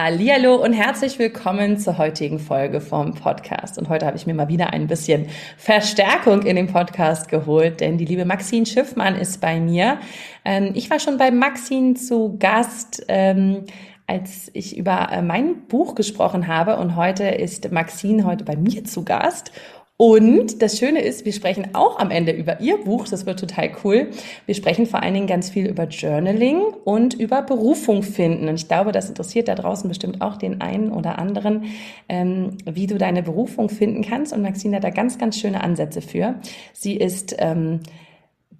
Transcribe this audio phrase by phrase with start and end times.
[0.00, 3.78] Hallo und herzlich willkommen zur heutigen Folge vom Podcast.
[3.78, 5.26] Und heute habe ich mir mal wieder ein bisschen
[5.56, 9.98] Verstärkung in den Podcast geholt, denn die liebe Maxine Schiffmann ist bei mir.
[10.44, 13.06] Ähm, ich war schon bei Maxine zu Gast.
[13.08, 13.64] Ähm,
[14.06, 18.84] als ich über äh, mein Buch gesprochen habe und heute ist Maxine heute bei mir
[18.84, 19.52] zu Gast
[20.00, 23.08] und das Schöne ist, wir sprechen auch am Ende über Ihr Buch.
[23.08, 24.10] Das wird total cool.
[24.46, 28.48] Wir sprechen vor allen Dingen ganz viel über Journaling und über Berufung finden.
[28.48, 31.64] Und ich glaube, das interessiert da draußen bestimmt auch den einen oder anderen,
[32.08, 34.32] ähm, wie du deine Berufung finden kannst.
[34.32, 36.36] Und Maxine hat da ganz, ganz schöne Ansätze für.
[36.72, 37.80] Sie ist ähm,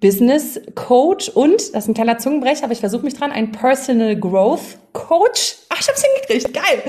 [0.01, 4.17] Business Coach und, das ist ein kleiner Zungenbrecher, aber ich versuche mich dran, ein Personal
[4.17, 5.55] Growth Coach.
[5.69, 6.83] Ach, ich habe es hingekriegt, geil.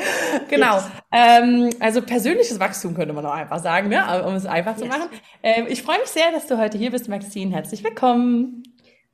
[0.48, 0.80] Genau.
[1.12, 4.24] Ähm, also persönliches Wachstum könnte man auch einfach sagen, ne?
[4.24, 4.82] um es einfach yes.
[4.82, 5.08] zu machen.
[5.42, 7.54] Ähm, ich freue mich sehr, dass du heute hier bist, Maxine.
[7.54, 8.62] Herzlich willkommen.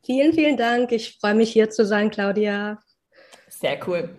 [0.05, 0.93] Vielen, vielen Dank.
[0.93, 2.79] Ich freue mich hier zu sein, Claudia.
[3.49, 4.11] Sehr cool.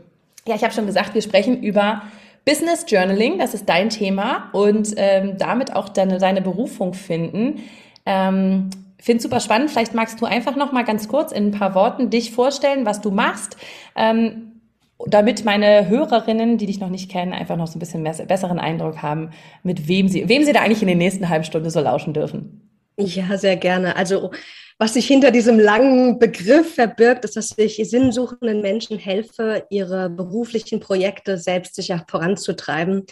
[0.48, 2.02] Ja, ich habe schon gesagt, wir sprechen über
[2.46, 7.64] Business Journaling, das ist dein Thema und ähm, damit auch deine, deine Berufung finden.
[8.06, 9.70] Ähm, finde super spannend.
[9.70, 13.02] Vielleicht magst du einfach noch mal ganz kurz in ein paar Worten dich vorstellen, was
[13.02, 13.58] du machst,
[13.96, 14.57] ähm,
[15.06, 18.60] damit meine Hörerinnen, die dich noch nicht kennen, einfach noch so ein bisschen mehr, besseren
[18.60, 19.32] Eindruck haben,
[19.64, 22.70] mit wem sie, wem sie da eigentlich in den nächsten halben Stunde so lauschen dürfen.
[22.98, 23.96] Ja, sehr gerne.
[23.96, 24.32] Also
[24.80, 30.80] was sich hinter diesem langen Begriff verbirgt, ist, dass ich sinnsuchenden Menschen helfe, ihre beruflichen
[30.80, 33.06] Projekte selbstsicher voranzutreiben,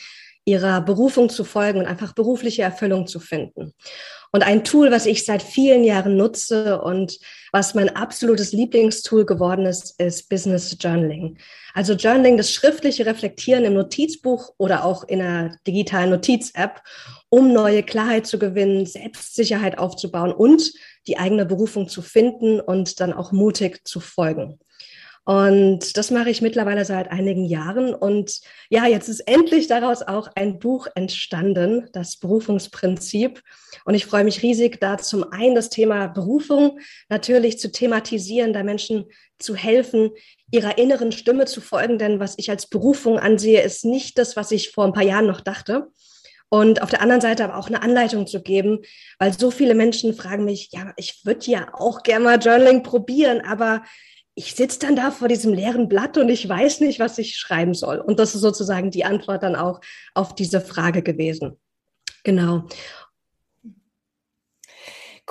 [0.45, 3.73] ihrer Berufung zu folgen und einfach berufliche Erfüllung zu finden.
[4.31, 7.19] Und ein Tool, was ich seit vielen Jahren nutze und
[7.53, 11.37] was mein absolutes Lieblingstool geworden ist, ist Business Journaling.
[11.73, 16.81] Also Journaling, das schriftliche Reflektieren im Notizbuch oder auch in einer digitalen Notiz-App,
[17.29, 20.73] um neue Klarheit zu gewinnen, Selbstsicherheit aufzubauen und
[21.07, 24.59] die eigene Berufung zu finden und dann auch mutig zu folgen.
[25.25, 27.95] Und das mache ich mittlerweile seit einigen Jahren.
[27.95, 33.41] Und ja, jetzt ist endlich daraus auch ein Buch entstanden, das Berufungsprinzip.
[33.85, 38.61] Und ich freue mich riesig, da zum einen das Thema Berufung natürlich zu thematisieren, da
[38.61, 39.05] Menschen
[39.39, 40.11] zu helfen,
[40.51, 41.97] ihrer inneren Stimme zu folgen.
[41.97, 45.25] Denn was ich als Berufung ansehe, ist nicht das, was ich vor ein paar Jahren
[45.25, 45.87] noch dachte.
[46.49, 48.81] Und auf der anderen Seite aber auch eine Anleitung zu geben,
[49.17, 53.41] weil so viele Menschen fragen mich, ja, ich würde ja auch gerne mal Journaling probieren,
[53.41, 53.81] aber
[54.35, 57.73] ich sitze dann da vor diesem leeren Blatt und ich weiß nicht, was ich schreiben
[57.73, 57.99] soll.
[57.99, 59.79] Und das ist sozusagen die Antwort dann auch
[60.13, 61.57] auf diese Frage gewesen.
[62.23, 62.65] Genau.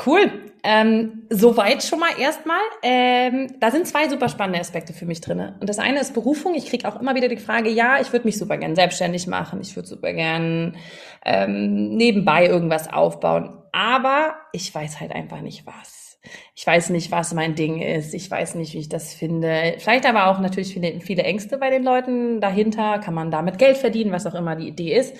[0.06, 0.52] Cool.
[0.64, 2.62] Ähm, soweit schon mal erstmal.
[2.82, 5.52] Ähm, da sind zwei super spannende Aspekte für mich drin.
[5.60, 6.54] Und das eine ist Berufung.
[6.54, 9.60] Ich kriege auch immer wieder die Frage, ja, ich würde mich super gern selbstständig machen.
[9.60, 10.76] Ich würde super gern
[11.24, 13.62] ähm, nebenbei irgendwas aufbauen.
[13.72, 16.03] Aber ich weiß halt einfach nicht was
[16.54, 19.74] ich weiß nicht, was mein Ding ist, ich weiß nicht, wie ich das finde.
[19.78, 22.98] Vielleicht aber auch natürlich viele, viele Ängste bei den Leuten dahinter.
[22.98, 25.14] Kann man damit Geld verdienen, was auch immer die Idee ist.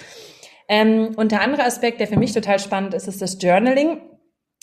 [0.69, 4.01] Ähm, und der andere Aspekt, der für mich total spannend ist, ist das Journaling.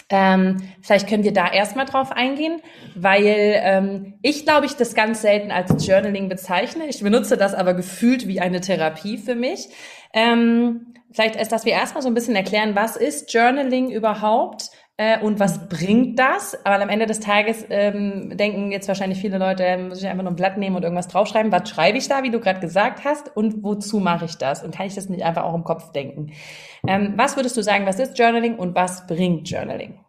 [0.10, 2.62] Ähm, vielleicht können wir da erstmal drauf eingehen,
[2.96, 3.24] weil
[3.64, 6.86] ähm, ich glaube ich das ganz selten als Journaling bezeichne.
[6.88, 9.70] Ich benutze das aber gefühlt wie eine Therapie für mich.
[10.14, 14.70] Ähm, vielleicht ist, dass wir erstmal so ein bisschen erklären, was ist Journaling überhaupt?
[14.98, 16.58] Äh, und was bringt das?
[16.66, 20.24] Aber am Ende des Tages ähm, denken jetzt wahrscheinlich viele Leute, äh, muss ich einfach
[20.24, 21.52] nur ein Blatt nehmen und irgendwas draufschreiben.
[21.52, 23.36] Was schreibe ich da, wie du gerade gesagt hast?
[23.36, 24.64] Und wozu mache ich das?
[24.64, 26.32] Und kann ich das nicht einfach auch im Kopf denken?
[26.88, 30.00] Ähm, was würdest du sagen, was ist Journaling und was bringt Journaling?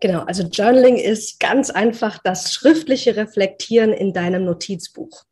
[0.00, 5.24] Genau, also Journaling ist ganz einfach das schriftliche Reflektieren in deinem Notizbuch.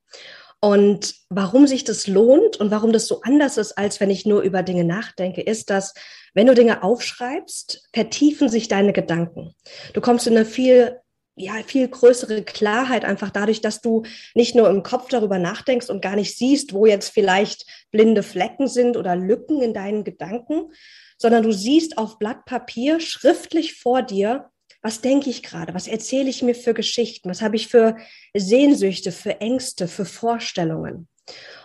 [0.61, 4.43] Und warum sich das lohnt und warum das so anders ist, als wenn ich nur
[4.43, 5.95] über Dinge nachdenke, ist, dass
[6.35, 9.55] wenn du Dinge aufschreibst, vertiefen sich deine Gedanken.
[9.93, 11.01] Du kommst in eine viel
[11.41, 14.03] ja, viel größere Klarheit einfach dadurch, dass du
[14.35, 18.67] nicht nur im Kopf darüber nachdenkst und gar nicht siehst, wo jetzt vielleicht blinde Flecken
[18.67, 20.73] sind oder Lücken in deinen Gedanken,
[21.17, 24.51] sondern du siehst auf Blatt Papier schriftlich vor dir,
[24.83, 27.97] was denke ich gerade, was erzähle ich mir für Geschichten, was habe ich für
[28.35, 31.09] Sehnsüchte, für Ängste, für Vorstellungen.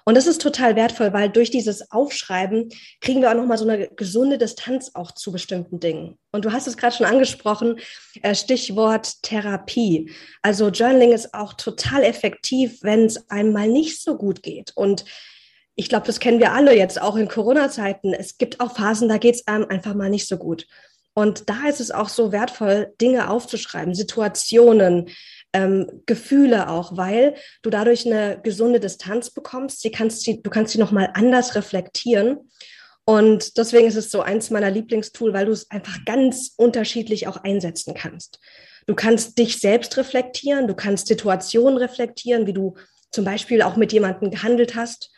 [0.06, 2.70] Und das ist total wertvoll, weil durch dieses Aufschreiben
[3.00, 6.18] kriegen wir auch nochmal so eine gesunde Distanz auch zu bestimmten Dingen.
[6.32, 7.80] Und du hast es gerade schon angesprochen,
[8.22, 10.12] äh, Stichwort Therapie.
[10.42, 14.74] Also Journaling ist auch total effektiv, wenn es einem mal nicht so gut geht.
[14.76, 15.06] Und
[15.76, 18.14] ich glaube, das kennen wir alle jetzt auch in Corona-Zeiten.
[18.14, 20.68] Es gibt auch Phasen, da geht es einem einfach mal nicht so gut.
[21.16, 25.10] Und da ist es auch so wertvoll, Dinge aufzuschreiben, Situationen,
[25.54, 29.82] ähm, Gefühle auch, weil du dadurch eine gesunde Distanz bekommst.
[29.82, 32.50] Sie kannst sie, du kannst sie nochmal anders reflektieren.
[33.06, 37.38] Und deswegen ist es so eins meiner Lieblingstool, weil du es einfach ganz unterschiedlich auch
[37.38, 38.40] einsetzen kannst.
[38.88, 42.76] Du kannst dich selbst reflektieren, du kannst Situationen reflektieren, wie du
[43.12, 45.12] zum Beispiel auch mit jemandem gehandelt hast.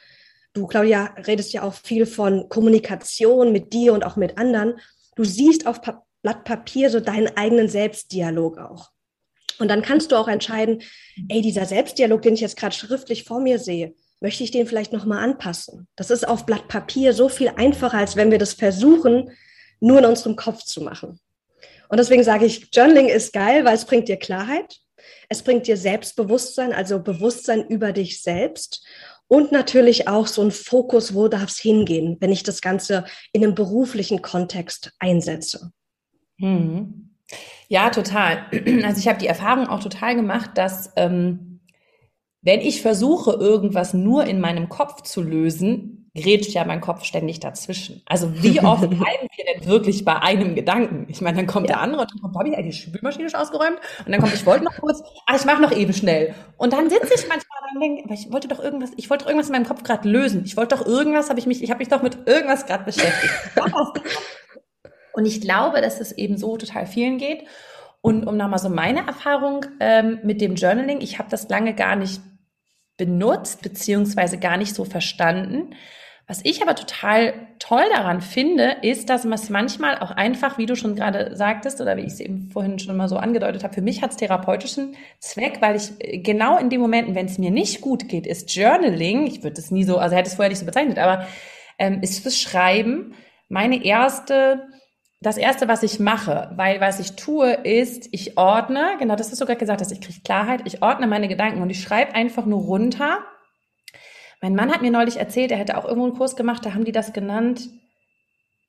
[0.54, 4.80] Du, Claudia, redest ja auch viel von Kommunikation mit dir und auch mit anderen.
[5.16, 8.90] Du siehst auf pa Blatt Papier so deinen eigenen Selbstdialog auch.
[9.60, 10.82] Und dann kannst du auch entscheiden,
[11.30, 14.94] ey, dieser Selbstdialog, den ich jetzt gerade schriftlich vor mir sehe, möchte ich den vielleicht
[14.94, 15.88] nochmal anpassen?
[15.96, 19.32] Das ist auf Blatt Papier so viel einfacher, als wenn wir das versuchen,
[19.80, 21.20] nur in unserem Kopf zu machen.
[21.90, 24.80] Und deswegen sage ich, Journaling ist geil, weil es bringt dir Klarheit,
[25.30, 28.84] es bringt dir Selbstbewusstsein, also Bewusstsein über dich selbst
[29.28, 33.44] und natürlich auch so ein Fokus, wo darf es hingehen, wenn ich das Ganze in
[33.44, 35.72] einem beruflichen Kontext einsetze.
[36.40, 37.15] Hm.
[37.68, 38.46] Ja, total.
[38.84, 41.60] Also ich habe die Erfahrung auch total gemacht, dass ähm,
[42.42, 47.40] wenn ich versuche, irgendwas nur in meinem Kopf zu lösen, grätscht ja mein Kopf ständig
[47.40, 48.04] dazwischen.
[48.06, 51.08] Also wie oft bleiben wir denn wirklich bei einem Gedanken?
[51.10, 51.76] Ich meine, dann kommt ja.
[51.76, 53.80] der andere und dann kommt, habe ich eigentlich die Spülmaschine schon ausgeräumt?
[54.06, 56.36] Und dann kommt, ich wollte noch kurz, ah, ich mache noch eben schnell.
[56.58, 59.50] Und dann sitze ich manchmal und denke, ich wollte doch irgendwas, ich wollte doch irgendwas
[59.50, 60.44] in meinem Kopf gerade lösen.
[60.46, 63.34] Ich wollte doch irgendwas, habe ich mich, ich habe mich doch mit irgendwas gerade beschäftigt.
[65.16, 67.46] und ich glaube, dass es eben so total vielen geht.
[68.02, 71.96] Und um nochmal so meine Erfahrung ähm, mit dem Journaling, ich habe das lange gar
[71.96, 72.22] nicht
[72.98, 75.74] benutzt, beziehungsweise gar nicht so verstanden.
[76.28, 80.66] Was ich aber total toll daran finde, ist, dass man es manchmal auch einfach, wie
[80.66, 83.74] du schon gerade sagtest oder wie ich es eben vorhin schon mal so angedeutet habe,
[83.74, 87.38] für mich hat es therapeutischen Zweck, weil ich äh, genau in den Momenten, wenn es
[87.38, 90.50] mir nicht gut geht, ist Journaling, ich würde es nie so, also hätte es vorher
[90.50, 91.28] nicht so bezeichnet, aber
[91.78, 93.14] ähm, ist das Schreiben
[93.48, 94.68] meine erste
[95.26, 99.42] das erste, was ich mache, weil was ich tue, ist, ich ordne, genau das hast
[99.42, 102.46] du gerade gesagt, dass ich kriege Klarheit, ich ordne meine Gedanken und ich schreibe einfach
[102.46, 103.20] nur runter,
[104.42, 106.86] mein Mann hat mir neulich erzählt, er hätte auch irgendwo einen Kurs gemacht, da haben
[106.86, 107.70] die das genannt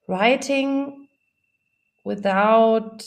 [0.07, 1.09] Writing
[2.05, 3.05] without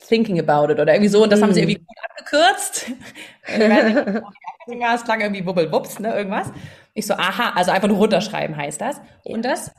[0.00, 1.22] thinking about it oder irgendwie so.
[1.22, 1.42] Und das mm.
[1.42, 1.68] haben sie hm.
[1.68, 2.90] irgendwie gut abgekürzt.
[4.80, 6.50] das klang irgendwie wubbelwups, ne, irgendwas.
[6.94, 9.00] Ich so, aha, also einfach nur runterschreiben heißt das.
[9.22, 9.70] Und das,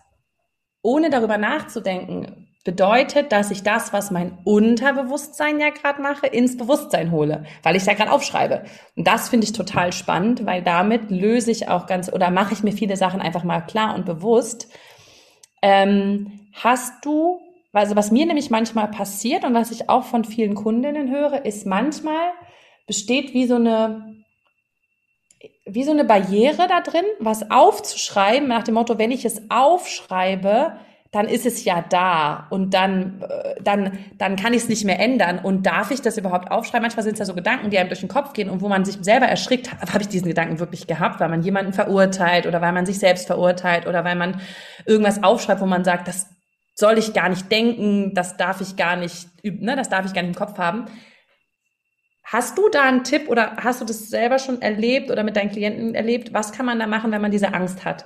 [0.82, 7.12] ohne darüber nachzudenken, bedeutet, dass ich das, was mein Unterbewusstsein ja gerade mache, ins Bewusstsein
[7.12, 8.66] hole, weil ich da gerade aufschreibe.
[8.98, 12.64] Und das finde ich total spannend, weil damit löse ich auch ganz oder mache ich
[12.64, 14.68] mir viele Sachen einfach mal klar und bewusst.
[15.62, 17.40] Ähm, hast du,
[17.72, 21.66] also was mir nämlich manchmal passiert und was ich auch von vielen Kundinnen höre, ist
[21.66, 22.32] manchmal
[22.86, 24.14] besteht wie so eine
[25.66, 30.80] wie so eine Barriere da drin, was aufzuschreiben, nach dem Motto, wenn ich es aufschreibe,
[31.12, 35.00] dann ist es ja da und dann, äh, dann, dann kann ich es nicht mehr
[35.00, 35.40] ändern.
[35.40, 36.82] Und darf ich das überhaupt aufschreiben?
[36.82, 38.84] Manchmal sind es ja so Gedanken, die einem durch den Kopf gehen und wo man
[38.86, 42.74] sich selber erschrickt, habe ich diesen Gedanken wirklich gehabt, weil man jemanden verurteilt oder weil
[42.74, 44.42] man sich selbst verurteilt oder weil man
[44.86, 46.28] irgendwas aufschreibt, wo man sagt, das
[46.76, 50.22] soll ich gar nicht denken, das darf ich gar nicht, ne, das darf ich gar
[50.22, 50.86] nicht im Kopf haben.
[52.24, 55.50] Hast du da einen Tipp oder hast du das selber schon erlebt oder mit deinen
[55.50, 56.34] Klienten erlebt?
[56.34, 58.06] Was kann man da machen, wenn man diese Angst hat?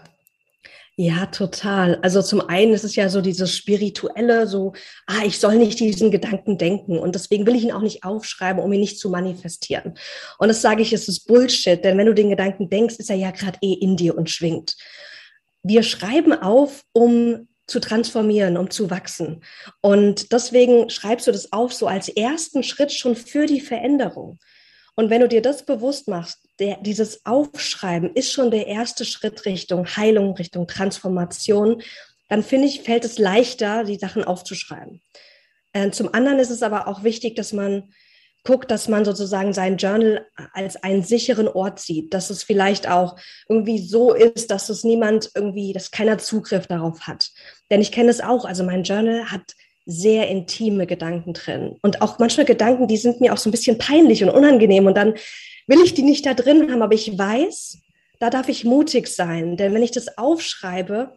[0.97, 1.99] Ja, total.
[2.01, 4.73] Also zum einen ist es ja so dieses spirituelle, so,
[5.07, 8.61] ah, ich soll nicht diesen Gedanken denken und deswegen will ich ihn auch nicht aufschreiben,
[8.61, 9.97] um ihn nicht zu manifestieren.
[10.37, 13.15] Und das sage ich, es ist Bullshit, denn wenn du den Gedanken denkst, ist er
[13.15, 14.75] ja gerade eh in dir und schwingt.
[15.63, 19.43] Wir schreiben auf, um zu transformieren, um zu wachsen.
[19.79, 24.39] Und deswegen schreibst du das auf so als ersten Schritt schon für die Veränderung.
[24.95, 29.45] Und wenn du dir das bewusst machst, der, dieses Aufschreiben ist schon der erste Schritt
[29.45, 31.81] Richtung Heilung, Richtung Transformation,
[32.29, 35.01] dann finde ich, fällt es leichter, die Sachen aufzuschreiben.
[35.73, 37.91] Äh, zum anderen ist es aber auch wichtig, dass man
[38.43, 43.15] guckt, dass man sozusagen sein Journal als einen sicheren Ort sieht, dass es vielleicht auch
[43.49, 47.31] irgendwie so ist, dass es niemand irgendwie, dass keiner Zugriff darauf hat.
[47.71, 51.77] Denn ich kenne es auch, also mein Journal hat sehr intime Gedanken drin.
[51.81, 54.85] Und auch manchmal Gedanken, die sind mir auch so ein bisschen peinlich und unangenehm.
[54.85, 55.15] Und dann
[55.67, 57.79] will ich die nicht da drin haben, aber ich weiß,
[58.19, 59.57] da darf ich mutig sein.
[59.57, 61.13] Denn wenn ich das aufschreibe,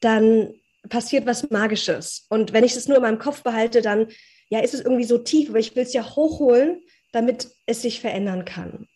[0.00, 0.54] dann
[0.88, 2.26] passiert was Magisches.
[2.28, 4.08] Und wenn ich das nur in meinem Kopf behalte, dann
[4.48, 8.00] ja, ist es irgendwie so tief, aber ich will es ja hochholen, damit es sich
[8.00, 8.86] verändern kann.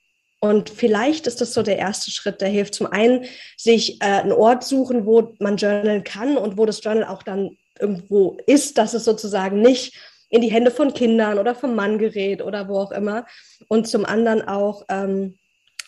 [0.41, 2.75] Und vielleicht ist das so der erste Schritt, der hilft.
[2.75, 3.27] Zum einen
[3.57, 7.59] sich äh, einen Ort suchen, wo man journalen kann und wo das Journal auch dann
[7.81, 9.97] irgendwo ist, dass es sozusagen nicht
[10.29, 13.27] in die Hände von Kindern oder vom Mann gerät oder wo auch immer.
[13.69, 15.37] Und zum anderen auch, ähm,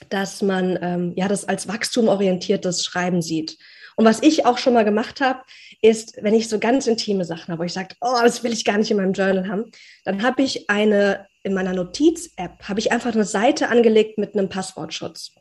[0.08, 3.56] dass man ähm, ja das als wachstumorientiertes Schreiben sieht.
[3.96, 5.40] Und was ich auch schon mal gemacht habe,
[5.80, 8.64] ist, wenn ich so ganz intime Sachen habe, wo ich sage, oh, das will ich
[8.64, 9.70] gar nicht in meinem Journal haben,
[10.04, 14.48] dann habe ich eine, in meiner Notiz-App, habe ich einfach eine Seite angelegt mit einem
[14.48, 15.34] Passwortschutz.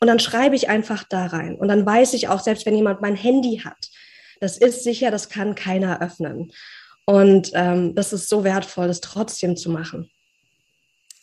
[0.00, 1.54] Und dann schreibe ich einfach da rein.
[1.54, 3.90] Und dann weiß ich auch, selbst wenn jemand mein Handy hat,
[4.44, 6.52] das ist sicher, das kann keiner öffnen.
[7.06, 10.10] Und ähm, das ist so wertvoll, das trotzdem zu machen.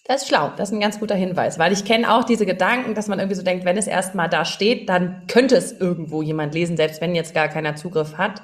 [0.05, 2.95] Das ist schlau, das ist ein ganz guter Hinweis, weil ich kenne auch diese Gedanken,
[2.95, 6.55] dass man irgendwie so denkt, wenn es erstmal da steht, dann könnte es irgendwo jemand
[6.55, 8.41] lesen, selbst wenn jetzt gar keiner Zugriff hat.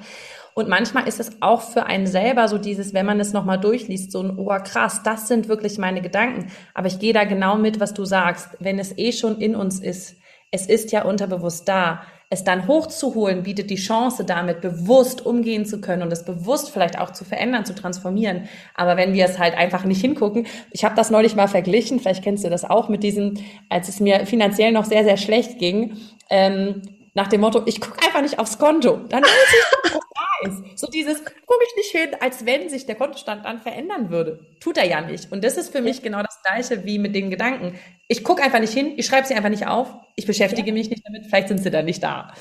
[0.54, 4.12] Und manchmal ist es auch für einen selber so dieses, wenn man es nochmal durchliest,
[4.12, 6.50] so ein, oh krass, das sind wirklich meine Gedanken.
[6.74, 8.50] Aber ich gehe da genau mit, was du sagst.
[8.60, 10.16] Wenn es eh schon in uns ist,
[10.50, 15.80] es ist ja unterbewusst da es dann hochzuholen, bietet die Chance, damit bewusst umgehen zu
[15.80, 18.48] können und es bewusst vielleicht auch zu verändern, zu transformieren.
[18.74, 22.22] Aber wenn wir es halt einfach nicht hingucken, ich habe das neulich mal verglichen, vielleicht
[22.22, 23.34] kennst du das auch mit diesem,
[23.70, 25.96] als es mir finanziell noch sehr, sehr schlecht ging,
[26.28, 26.82] ähm,
[27.18, 29.00] nach dem Motto, ich gucke einfach nicht aufs Konto.
[29.08, 30.78] Dann weiß ich, was da ist.
[30.78, 34.38] So dieses, gucke ich nicht hin, als wenn sich der Kontostand dann verändern würde.
[34.60, 35.32] Tut er ja nicht.
[35.32, 37.76] Und das ist für mich genau das Gleiche wie mit den Gedanken.
[38.06, 40.74] Ich gucke einfach nicht hin, ich schreibe sie einfach nicht auf, ich beschäftige ja.
[40.74, 42.32] mich nicht damit, vielleicht sind sie dann nicht da.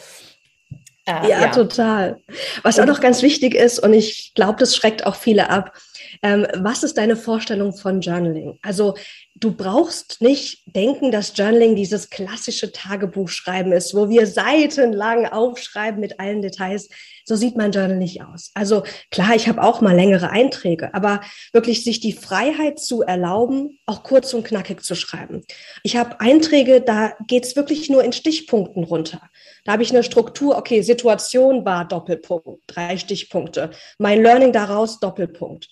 [1.08, 2.22] Äh, ja, ja, total.
[2.62, 5.74] Was auch noch ganz wichtig ist, und ich glaube, das schreckt auch viele ab,
[6.22, 8.60] ähm, was ist deine Vorstellung von Journaling?
[8.62, 8.96] Also
[9.36, 16.20] du brauchst nicht denken, dass Journaling dieses klassische Tagebuchschreiben ist, wo wir seitenlang aufschreiben mit
[16.20, 16.90] allen Details.
[17.26, 18.52] So sieht mein Journal nicht aus.
[18.54, 21.22] Also klar, ich habe auch mal längere Einträge, aber
[21.52, 25.44] wirklich sich die Freiheit zu erlauben, auch kurz und knackig zu schreiben.
[25.84, 29.22] Ich habe Einträge, da geht's wirklich nur in Stichpunkten runter.
[29.66, 33.72] Da habe ich eine Struktur, okay, Situation war Doppelpunkt, drei Stichpunkte.
[33.98, 35.68] Mein Learning daraus Doppelpunkt.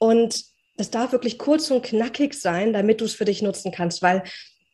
[0.00, 0.44] Und
[0.76, 4.22] das darf wirklich kurz und knackig sein, damit du es für dich nutzen kannst, weil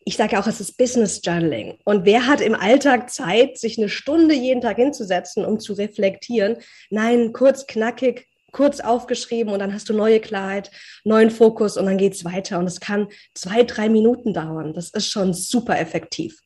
[0.04, 1.78] ich sage auch, es ist Business Journaling.
[1.84, 6.58] Und wer hat im Alltag Zeit, sich eine Stunde jeden Tag hinzusetzen, um zu reflektieren?
[6.90, 10.70] Nein, kurz, knackig, kurz aufgeschrieben und dann hast du neue Klarheit,
[11.02, 12.60] neuen Fokus und dann geht es weiter.
[12.60, 14.74] Und es kann zwei, drei Minuten dauern.
[14.74, 16.38] Das ist schon super effektiv.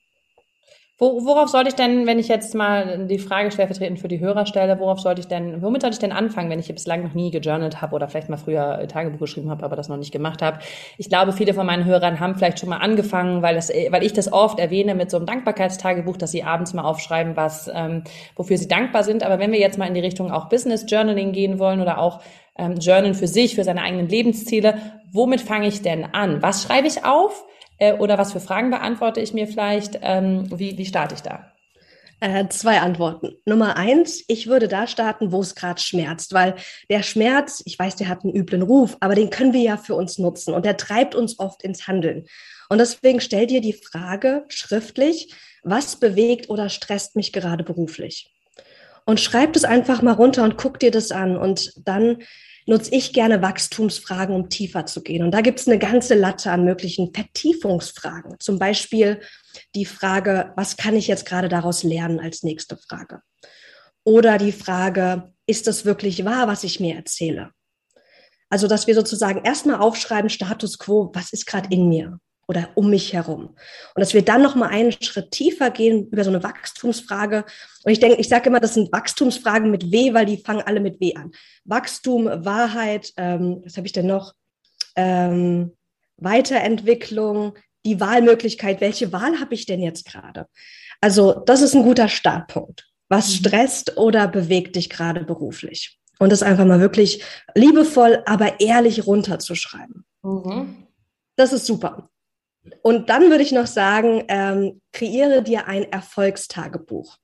[1.02, 4.44] Wo, worauf sollte ich denn, wenn ich jetzt mal die Frage stellvertretend für die Hörer
[4.44, 7.30] stelle, worauf sollte ich denn, womit sollte ich denn anfangen, wenn ich bislang noch nie
[7.30, 10.58] gejournalt habe oder vielleicht mal früher Tagebuch geschrieben habe, aber das noch nicht gemacht habe?
[10.98, 14.12] Ich glaube, viele von meinen Hörern haben vielleicht schon mal angefangen, weil, das, weil ich
[14.12, 18.04] das oft erwähne mit so einem Dankbarkeitstagebuch, dass sie abends mal aufschreiben, was, ähm,
[18.36, 19.22] wofür sie dankbar sind.
[19.22, 22.20] Aber wenn wir jetzt mal in die Richtung auch Business Journaling gehen wollen oder auch
[22.58, 24.74] ähm, Journal für sich, für seine eigenen Lebensziele,
[25.14, 26.42] womit fange ich denn an?
[26.42, 27.46] Was schreibe ich auf?
[27.80, 29.98] Äh, oder was für Fragen beantworte ich mir vielleicht?
[30.02, 31.50] Ähm, wie, wie starte ich da?
[32.20, 33.38] Äh, zwei Antworten.
[33.46, 36.54] Nummer eins, ich würde da starten, wo es gerade schmerzt, weil
[36.90, 39.94] der Schmerz, ich weiß, der hat einen üblen Ruf, aber den können wir ja für
[39.94, 42.26] uns nutzen und der treibt uns oft ins Handeln.
[42.68, 48.30] Und deswegen stell dir die Frage schriftlich, was bewegt oder stresst mich gerade beruflich?
[49.06, 52.18] Und schreib das einfach mal runter und guck dir das an und dann
[52.66, 55.22] nutze ich gerne Wachstumsfragen, um tiefer zu gehen.
[55.22, 58.36] Und da gibt es eine ganze Latte an möglichen Vertiefungsfragen.
[58.38, 59.20] Zum Beispiel
[59.74, 63.22] die Frage, was kann ich jetzt gerade daraus lernen als nächste Frage?
[64.04, 67.50] Oder die Frage, ist das wirklich wahr, was ich mir erzähle?
[68.48, 72.18] Also, dass wir sozusagen erstmal aufschreiben, Status quo, was ist gerade in mir?
[72.50, 73.54] Oder um mich herum.
[73.94, 77.44] Und dass wir dann noch mal einen Schritt tiefer gehen über so eine Wachstumsfrage.
[77.84, 80.80] Und ich denke, ich sage immer, das sind Wachstumsfragen mit W, weil die fangen alle
[80.80, 81.30] mit W an.
[81.64, 84.34] Wachstum, Wahrheit, ähm, was habe ich denn noch?
[84.96, 85.76] Ähm,
[86.16, 87.54] Weiterentwicklung,
[87.86, 88.80] die Wahlmöglichkeit.
[88.80, 90.46] Welche Wahl habe ich denn jetzt gerade?
[91.00, 92.90] Also das ist ein guter Startpunkt.
[93.08, 93.34] Was mhm.
[93.34, 96.00] stresst oder bewegt dich gerade beruflich?
[96.18, 97.22] Und das einfach mal wirklich
[97.54, 100.04] liebevoll, aber ehrlich runterzuschreiben.
[100.24, 100.88] Mhm.
[101.36, 102.10] Das ist super.
[102.82, 107.18] Und dann würde ich noch sagen, ähm, kreiere dir ein Erfolgstagebuch.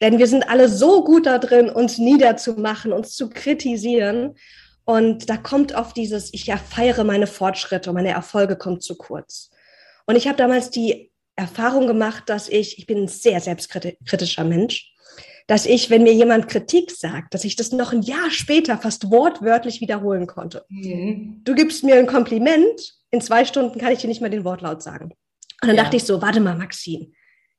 [0.00, 4.36] Denn wir sind alle so gut da drin, uns niederzumachen, uns zu kritisieren.
[4.84, 9.50] Und da kommt oft dieses, ich feiere meine Fortschritte und meine Erfolge kommt zu kurz.
[10.06, 14.92] Und ich habe damals die Erfahrung gemacht, dass ich, ich bin ein sehr selbstkritischer Mensch,
[15.46, 19.10] dass ich, wenn mir jemand Kritik sagt, dass ich das noch ein Jahr später fast
[19.10, 20.64] wortwörtlich wiederholen konnte.
[20.68, 21.40] Mhm.
[21.44, 24.82] Du gibst mir ein Kompliment in zwei Stunden kann ich dir nicht mehr den Wortlaut
[24.82, 25.12] sagen.
[25.62, 25.82] Und dann ja.
[25.82, 27.10] dachte ich so, warte mal, Maxine,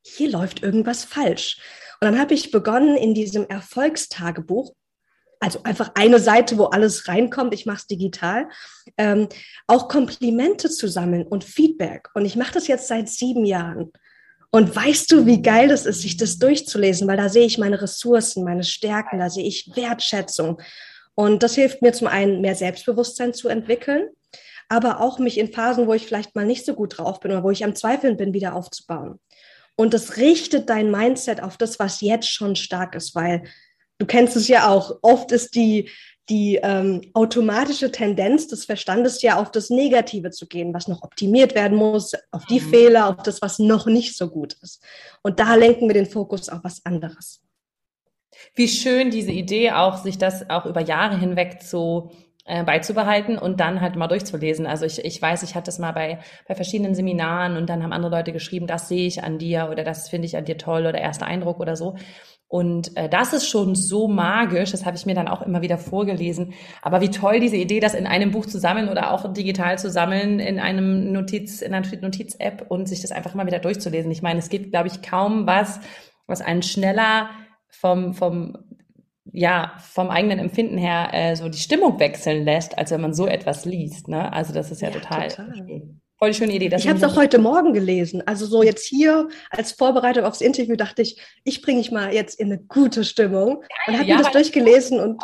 [0.03, 1.59] hier läuft irgendwas falsch.
[1.99, 4.73] Und dann habe ich begonnen in diesem Erfolgstagebuch,
[5.39, 8.47] also einfach eine Seite, wo alles reinkommt, ich mache es digital,
[8.97, 9.27] ähm,
[9.67, 12.09] auch Komplimente zu sammeln und Feedback.
[12.13, 13.91] Und ich mache das jetzt seit sieben Jahren.
[14.51, 17.81] Und weißt du, wie geil das ist, sich das durchzulesen, weil da sehe ich meine
[17.81, 20.61] Ressourcen, meine Stärken, da sehe ich Wertschätzung.
[21.15, 24.09] Und das hilft mir zum einen, mehr Selbstbewusstsein zu entwickeln
[24.71, 27.43] aber auch mich in Phasen, wo ich vielleicht mal nicht so gut drauf bin oder
[27.43, 29.19] wo ich am Zweifeln bin, wieder aufzubauen.
[29.75, 33.43] Und das richtet dein Mindset auf das, was jetzt schon stark ist, weil
[33.97, 34.99] du kennst es ja auch.
[35.01, 35.89] Oft ist die,
[36.29, 41.53] die ähm, automatische Tendenz des Verstandes ja auf das Negative zu gehen, was noch optimiert
[41.53, 42.69] werden muss, auf die mhm.
[42.69, 44.81] Fehler, auf das, was noch nicht so gut ist.
[45.21, 47.41] Und da lenken wir den Fokus auf was anderes.
[48.55, 52.11] Wie schön diese Idee auch, sich das auch über Jahre hinweg zu
[52.45, 54.65] äh, beizubehalten und dann halt mal durchzulesen.
[54.65, 57.93] Also ich, ich weiß, ich hatte es mal bei, bei verschiedenen Seminaren und dann haben
[57.93, 60.85] andere Leute geschrieben, das sehe ich an dir oder das finde ich an dir toll
[60.85, 61.95] oder erster Eindruck oder so.
[62.51, 65.77] Und äh, das ist schon so magisch, das habe ich mir dann auch immer wieder
[65.77, 66.53] vorgelesen.
[66.81, 69.89] Aber wie toll diese Idee, das in einem Buch zu sammeln oder auch digital zu
[69.89, 74.11] sammeln in einem Notiz, in einer Notiz-App und sich das einfach mal wieder durchzulesen.
[74.11, 75.79] Ich meine, es gibt, glaube ich, kaum was,
[76.27, 77.29] was einen schneller
[77.69, 78.57] vom, vom,
[79.31, 83.27] ja, vom eigenen Empfinden her äh, so die Stimmung wechseln lässt, als wenn man so
[83.27, 84.07] etwas liest.
[84.07, 84.31] Ne?
[84.31, 85.27] Also das ist ja, ja total.
[85.29, 85.81] total.
[86.17, 86.69] Voll die schöne Idee.
[86.75, 88.21] ich habe es auch heute Morgen gelesen.
[88.27, 92.39] Also so jetzt hier als Vorbereitung aufs Interview dachte ich, ich bringe mich mal jetzt
[92.39, 95.23] in eine gute Stimmung und habe ja, mir das durchgelesen und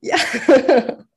[0.00, 0.16] ja.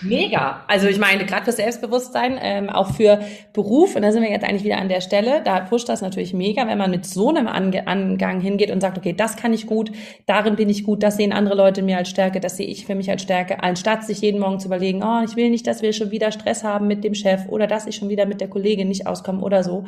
[0.00, 0.64] Mega.
[0.68, 3.20] Also ich meine, gerade für Selbstbewusstsein, ähm, auch für
[3.52, 6.32] Beruf, und da sind wir jetzt eigentlich wieder an der Stelle, da pusht das natürlich
[6.32, 9.66] mega, wenn man mit so einem Ange Angang hingeht und sagt, okay, das kann ich
[9.66, 9.90] gut,
[10.26, 12.94] darin bin ich gut, das sehen andere Leute mir als Stärke, das sehe ich für
[12.94, 15.92] mich als Stärke, anstatt sich jeden Morgen zu überlegen, oh, ich will nicht, dass wir
[15.92, 18.86] schon wieder Stress haben mit dem Chef oder dass ich schon wieder mit der Kollegin
[18.86, 19.84] nicht auskomme oder so.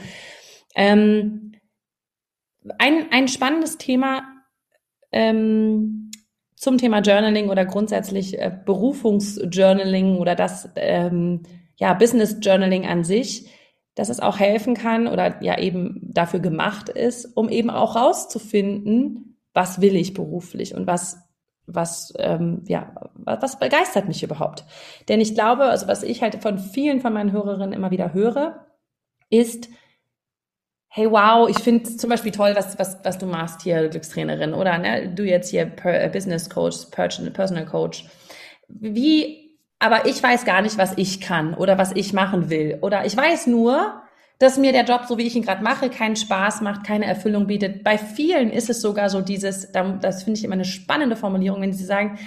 [0.74, 1.52] Ähm,
[2.78, 4.22] ein, ein spannendes Thema,
[5.12, 6.07] ähm,
[6.58, 11.42] zum Thema Journaling oder grundsätzlich äh, Berufungsjournaling oder das ähm,
[11.76, 13.48] ja Business Journaling an sich,
[13.94, 19.36] dass es auch helfen kann oder ja eben dafür gemacht ist, um eben auch rauszufinden,
[19.54, 21.18] was will ich beruflich und was
[21.66, 24.64] was ähm, ja was begeistert mich überhaupt?
[25.08, 28.66] Denn ich glaube, also was ich halt von vielen von meinen Hörerinnen immer wieder höre,
[29.30, 29.68] ist
[30.88, 34.78] hey wow, ich finde zum Beispiel toll, was, was, was du machst hier, Glückstrainerin, oder
[34.78, 38.04] ne, du jetzt hier per, äh, Business Coach, Personal Coach.
[38.68, 42.78] Wie, aber ich weiß gar nicht, was ich kann oder was ich machen will.
[42.80, 44.02] Oder ich weiß nur,
[44.38, 47.46] dass mir der Job, so wie ich ihn gerade mache, keinen Spaß macht, keine Erfüllung
[47.46, 47.84] bietet.
[47.84, 51.72] Bei vielen ist es sogar so dieses, das finde ich immer eine spannende Formulierung, wenn
[51.72, 52.18] sie sagen,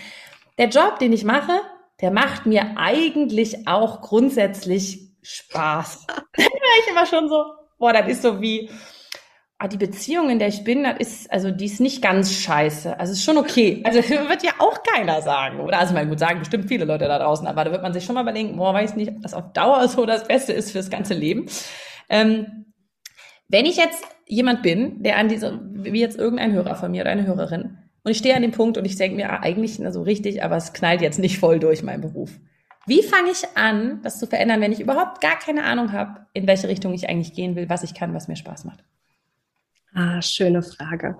[0.57, 1.61] der Job, den ich mache,
[2.01, 6.07] der macht mir eigentlich auch grundsätzlich Spaß.
[6.07, 7.43] da wäre ich immer schon so,
[7.81, 8.69] boah, das ist so wie,
[9.57, 12.97] ah, die Beziehung, in der ich bin, das ist, also die ist nicht ganz scheiße.
[12.99, 13.81] Also ist schon okay.
[13.83, 15.59] Also wird ja auch keiner sagen.
[15.59, 18.05] Oder also mal gut sagen, bestimmt viele Leute da draußen, aber da wird man sich
[18.05, 20.89] schon mal überlegen, boah, weiß nicht, ob das auf Dauer so das Beste ist fürs
[20.89, 21.47] ganze Leben.
[22.09, 22.65] Ähm,
[23.49, 27.11] wenn ich jetzt jemand bin, der an diese, wie jetzt irgendein Hörer von mir oder
[27.11, 29.83] eine Hörerin, und ich stehe an dem Punkt und ich denke mir, ah, eigentlich so
[29.83, 32.31] also richtig, aber es knallt jetzt nicht voll durch meinen Beruf.
[32.87, 36.47] Wie fange ich an, das zu verändern, wenn ich überhaupt gar keine Ahnung habe, in
[36.47, 38.83] welche Richtung ich eigentlich gehen will, was ich kann, was mir Spaß macht?
[39.93, 41.17] Ah, schöne Frage.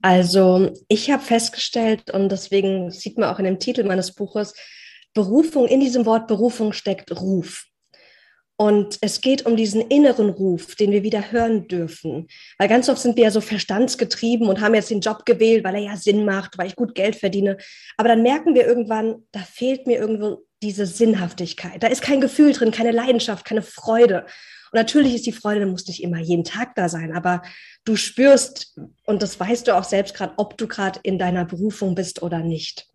[0.00, 4.54] Also ich habe festgestellt, und deswegen sieht man auch in dem Titel meines Buches,
[5.12, 7.66] Berufung, in diesem Wort Berufung steckt Ruf.
[8.58, 12.26] Und es geht um diesen inneren Ruf, den wir wieder hören dürfen.
[12.58, 15.74] Weil ganz oft sind wir ja so verstandsgetrieben und haben jetzt den Job gewählt, weil
[15.74, 17.58] er ja Sinn macht, weil ich gut Geld verdiene.
[17.98, 21.82] Aber dann merken wir irgendwann, da fehlt mir irgendwo diese Sinnhaftigkeit.
[21.82, 24.24] Da ist kein Gefühl drin, keine Leidenschaft, keine Freude.
[24.72, 27.42] Und natürlich ist die Freude, da muss nicht immer jeden Tag da sein, aber
[27.84, 31.94] du spürst, und das weißt du auch selbst gerade, ob du gerade in deiner Berufung
[31.94, 32.88] bist oder nicht.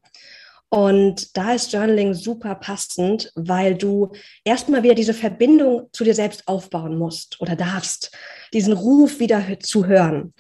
[0.74, 4.14] Und da ist Journaling super passend, weil du
[4.46, 8.16] erstmal wieder diese Verbindung zu dir selbst aufbauen musst oder darfst,
[8.54, 10.34] diesen Ruf wieder zu hören.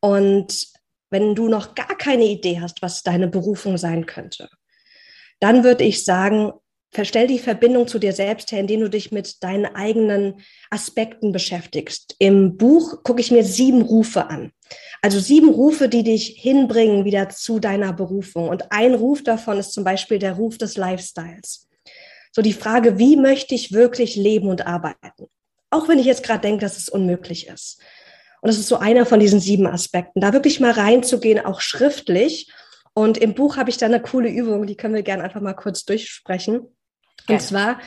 [0.00, 0.66] Und
[1.10, 4.48] wenn du noch gar keine Idee hast, was deine Berufung sein könnte,
[5.38, 6.52] dann würde ich sagen,
[6.96, 12.16] verstell die Verbindung zu dir selbst her, indem du dich mit deinen eigenen Aspekten beschäftigst.
[12.18, 14.50] Im Buch gucke ich mir sieben Rufe an.
[15.02, 18.48] Also sieben Rufe, die dich hinbringen wieder zu deiner Berufung.
[18.48, 21.68] Und ein Ruf davon ist zum Beispiel der Ruf des Lifestyles.
[22.32, 25.28] So die Frage, wie möchte ich wirklich leben und arbeiten?
[25.70, 27.80] Auch wenn ich jetzt gerade denke, dass es unmöglich ist.
[28.40, 30.20] Und das ist so einer von diesen sieben Aspekten.
[30.20, 32.50] Da wirklich mal reinzugehen, auch schriftlich.
[32.94, 35.54] Und im Buch habe ich da eine coole Übung, die können wir gerne einfach mal
[35.54, 36.66] kurz durchsprechen.
[37.28, 37.80] Und zwar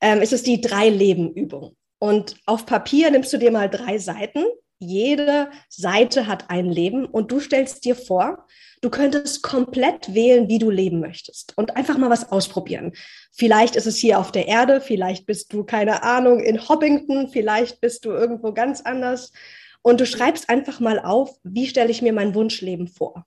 [0.00, 1.76] ähm, ist es die Drei-Leben-Übung.
[1.98, 4.44] Und auf Papier nimmst du dir mal drei Seiten.
[4.78, 8.46] Jede Seite hat ein Leben und du stellst dir vor,
[8.82, 12.92] du könntest komplett wählen, wie du leben möchtest und einfach mal was ausprobieren.
[13.32, 17.80] Vielleicht ist es hier auf der Erde, vielleicht bist du, keine Ahnung, in Hobbington, vielleicht
[17.80, 19.32] bist du irgendwo ganz anders.
[19.80, 23.24] Und du schreibst einfach mal auf, wie stelle ich mir mein Wunschleben vor.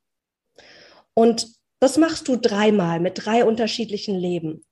[1.16, 1.48] Und
[1.80, 4.66] das machst du dreimal mit drei unterschiedlichen Leben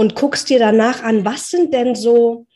[0.00, 2.46] und guckst dir danach an, was sind denn so,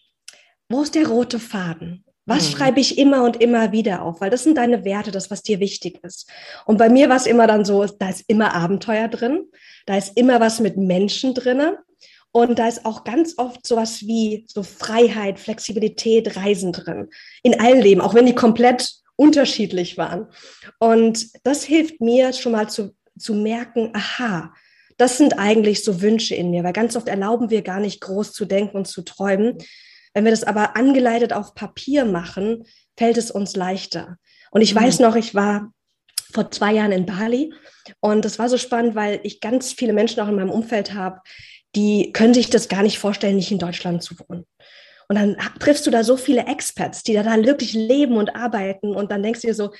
[0.71, 2.03] wo ist der rote Faden?
[2.25, 2.57] Was mhm.
[2.57, 4.23] schreibe ich immer und immer wieder auf?
[4.23, 6.27] Weil das sind deine Werte, das, was dir wichtig ist.
[6.65, 9.45] Und bei mir war es immer dann so, da ist immer Abenteuer drin,
[9.85, 11.81] da ist immer was mit Menschen drinne.
[12.33, 17.11] Und da ist auch ganz oft sowas wie so Freiheit, Flexibilität, Reisen drin.
[17.43, 20.29] In allen Leben, auch wenn die komplett unterschiedlich waren.
[20.79, 24.55] Und das hilft mir schon mal zu, zu merken, aha,
[24.97, 28.33] das sind eigentlich so Wünsche in mir, weil ganz oft erlauben wir gar nicht groß
[28.33, 29.59] zu denken und zu träumen.
[30.13, 32.65] Wenn wir das aber angeleitet auf Papier machen,
[32.97, 34.17] fällt es uns leichter.
[34.51, 34.81] Und ich mhm.
[34.81, 35.73] weiß noch, ich war
[36.33, 37.53] vor zwei Jahren in Bali
[38.01, 41.21] und das war so spannend, weil ich ganz viele Menschen auch in meinem Umfeld habe,
[41.77, 44.45] die können sich das gar nicht vorstellen, nicht in Deutschland zu wohnen.
[45.09, 48.95] Und dann triffst du da so viele Experts, die da, da wirklich leben und arbeiten.
[48.95, 49.73] Und dann denkst du dir so,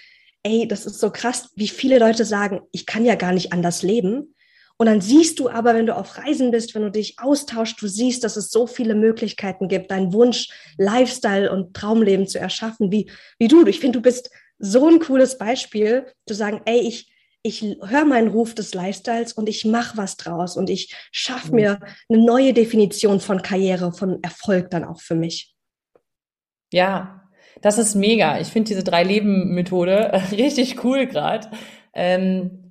[0.43, 3.83] ey, das ist so krass, wie viele Leute sagen, ich kann ja gar nicht anders
[3.83, 4.34] leben.
[4.77, 7.87] Und dann siehst du aber, wenn du auf Reisen bist, wenn du dich austauschst, du
[7.87, 13.11] siehst, dass es so viele Möglichkeiten gibt, deinen Wunsch, Lifestyle und Traumleben zu erschaffen, wie,
[13.39, 13.65] wie du.
[13.67, 18.29] Ich finde, du bist so ein cooles Beispiel, zu sagen, ey, ich, ich höre meinen
[18.29, 21.55] Ruf des Lifestyles und ich mache was draus und ich schaffe mhm.
[21.55, 25.55] mir eine neue Definition von Karriere, von Erfolg dann auch für mich.
[26.73, 27.23] Ja,
[27.61, 28.41] das ist mega.
[28.41, 31.49] Ich finde diese Drei-Leben-Methode richtig cool gerade,
[31.93, 32.64] ähm,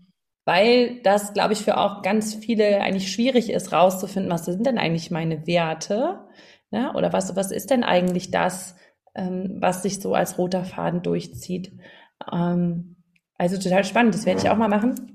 [0.45, 4.77] weil das, glaube ich, für auch ganz viele eigentlich schwierig ist, rauszufinden, was sind denn
[4.77, 6.19] eigentlich meine Werte?
[6.71, 6.91] Ne?
[6.93, 8.75] Oder was, was ist denn eigentlich das,
[9.15, 11.71] ähm, was sich so als roter Faden durchzieht?
[12.31, 12.97] Ähm,
[13.37, 15.09] also total spannend, das werde ich auch mal machen.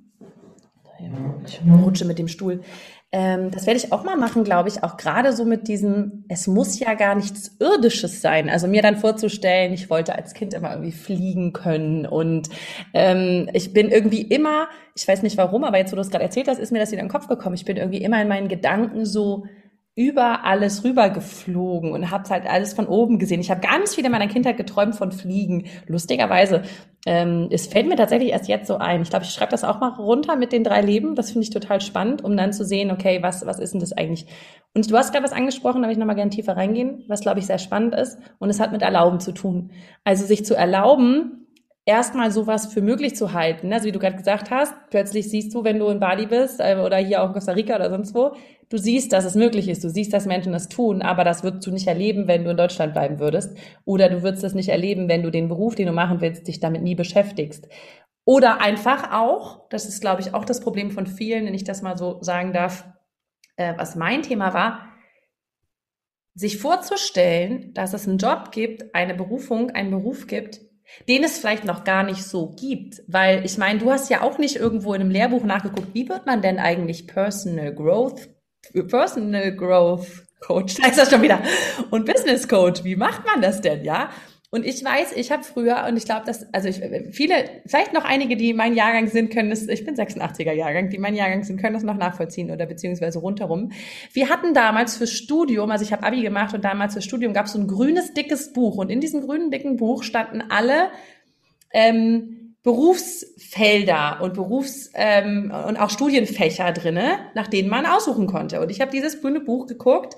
[1.47, 2.63] Ich rutsche mit dem Stuhl.
[3.11, 6.47] Ähm, das werde ich auch mal machen, glaube ich, auch gerade so mit diesem, es
[6.47, 8.51] muss ja gar nichts Irdisches sein.
[8.51, 12.51] Also mir dann vorzustellen, ich wollte als Kind immer irgendwie fliegen können und
[12.93, 16.25] ähm, ich bin irgendwie immer, ich weiß nicht warum, aber jetzt, wo du es gerade
[16.25, 17.55] erzählt hast, ist mir das wieder in den Kopf gekommen.
[17.55, 19.47] Ich bin irgendwie immer in meinen Gedanken so
[19.99, 23.41] über alles rübergeflogen und habe halt alles von oben gesehen.
[23.41, 25.67] Ich habe ganz viel in meiner Kindheit geträumt von Fliegen.
[25.89, 26.63] Lustigerweise,
[27.05, 29.03] ähm, es fällt mir tatsächlich erst jetzt so ein.
[29.03, 31.17] Ich glaube, ich schreibe das auch mal runter mit den drei Leben.
[31.17, 33.93] Das finde ich total spannend, um dann zu sehen, okay, was, was ist denn das
[33.93, 34.27] eigentlich?
[34.73, 37.41] Und du hast gerade was angesprochen, da will ich nochmal gerne tiefer reingehen, was, glaube
[37.41, 38.19] ich, sehr spannend ist.
[38.39, 39.73] Und es hat mit Erlauben zu tun.
[40.05, 41.48] Also sich zu erlauben,
[41.89, 43.73] erstmal sowas für möglich zu halten.
[43.73, 46.77] Also wie du gerade gesagt hast, plötzlich siehst du, wenn du in Bali bist äh,
[46.77, 48.33] oder hier auch in Costa Rica oder sonst wo,
[48.69, 51.67] du siehst, dass es möglich ist, du siehst, dass Menschen das tun, aber das würdest
[51.67, 53.57] du nicht erleben, wenn du in Deutschland bleiben würdest.
[53.87, 56.61] Oder du würdest das nicht erleben, wenn du den Beruf, den du machen willst, dich
[56.61, 57.67] damit nie beschäftigst.
[58.27, 61.81] Oder einfach auch, das ist, glaube ich, auch das Problem von vielen, wenn ich das
[61.81, 62.87] mal so sagen darf,
[63.57, 64.93] äh, was mein Thema war,
[66.35, 70.68] sich vorzustellen, dass es einen Job gibt, eine Berufung, einen Beruf gibt,
[71.09, 73.03] den es vielleicht noch gar nicht so gibt.
[73.07, 76.27] Weil ich meine, du hast ja auch nicht irgendwo in einem Lehrbuch nachgeguckt, wie wird
[76.27, 78.29] man denn eigentlich Personal Growth,
[78.89, 81.41] Personal Growth Coach, ist das schon wieder,
[81.91, 84.11] und Business Coach, wie macht man das denn, ja?
[84.51, 86.81] Und ich weiß, ich habe früher, und ich glaube, dass, also ich,
[87.11, 87.35] viele,
[87.67, 91.15] vielleicht noch einige, die mein Jahrgang sind, können das, ich bin 86er Jahrgang, die mein
[91.15, 93.73] Jahrgang sind, können das noch nachvollziehen oder beziehungsweise rundherum.
[94.15, 97.45] Wir hatten damals fürs Studium, also ich habe Abi gemacht und damals fürs Studium gab
[97.45, 98.79] es so ein grünes, dickes Buch.
[98.79, 100.89] Und in diesem grünen, dicken Buch standen alle
[101.71, 108.63] ähm, Berufsfelder und Berufs- ähm, und auch Studienfächer drinne, nach denen man aussuchen konnte.
[108.63, 110.17] Und ich habe dieses grüne Buch geguckt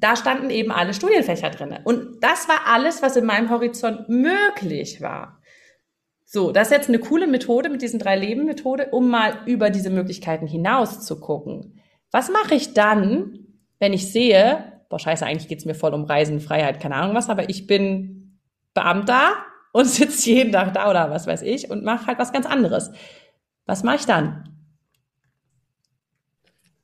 [0.00, 1.82] da standen eben alle Studienfächer drinne.
[1.84, 5.40] Und das war alles, was in meinem Horizont möglich war.
[6.24, 9.90] So, das ist jetzt eine coole Methode mit diesen drei Leben-Methode, um mal über diese
[9.90, 11.80] Möglichkeiten hinaus zu gucken.
[12.12, 13.46] Was mache ich dann,
[13.78, 17.28] wenn ich sehe, boah, scheiße, eigentlich geht's mir voll um Reisen, Freiheit, keine Ahnung was,
[17.28, 18.38] aber ich bin
[18.74, 19.32] Beamter
[19.72, 22.90] und sitze jeden Tag da oder was weiß ich und mache halt was ganz anderes.
[23.66, 24.50] Was mache ich dann?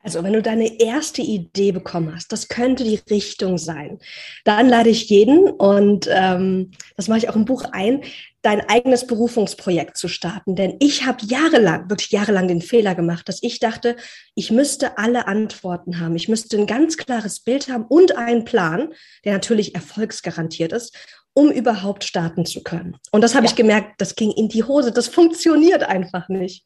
[0.07, 3.99] Also wenn du deine erste Idee bekommen hast, das könnte die Richtung sein,
[4.45, 8.05] dann lade ich jeden, und ähm, das mache ich auch im Buch ein,
[8.41, 10.55] dein eigenes Berufungsprojekt zu starten.
[10.55, 13.97] Denn ich habe jahrelang, wirklich jahrelang den Fehler gemacht, dass ich dachte,
[14.37, 16.15] ich müsste alle Antworten haben.
[16.15, 20.97] Ich müsste ein ganz klares Bild haben und einen Plan, der natürlich erfolgsgarantiert ist
[21.37, 22.97] um überhaupt starten zu können.
[23.13, 23.51] Und das habe ja.
[23.51, 26.65] ich gemerkt, das ging in die Hose, das funktioniert einfach nicht.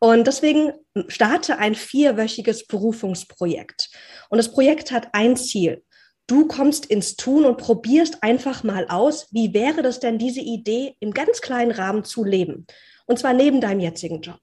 [0.00, 0.72] Und deswegen
[1.06, 3.88] starte ein vierwöchiges Berufungsprojekt.
[4.28, 5.84] Und das Projekt hat ein Ziel.
[6.26, 10.96] Du kommst ins Tun und probierst einfach mal aus, wie wäre das denn, diese Idee
[10.98, 12.66] im ganz kleinen Rahmen zu leben.
[13.06, 14.40] Und zwar neben deinem jetzigen Job.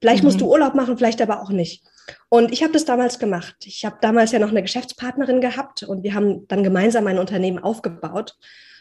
[0.00, 0.28] Vielleicht mhm.
[0.28, 1.82] musst du Urlaub machen, vielleicht aber auch nicht.
[2.28, 3.56] Und ich habe das damals gemacht.
[3.64, 7.58] Ich habe damals ja noch eine Geschäftspartnerin gehabt und wir haben dann gemeinsam ein Unternehmen
[7.58, 8.36] aufgebaut.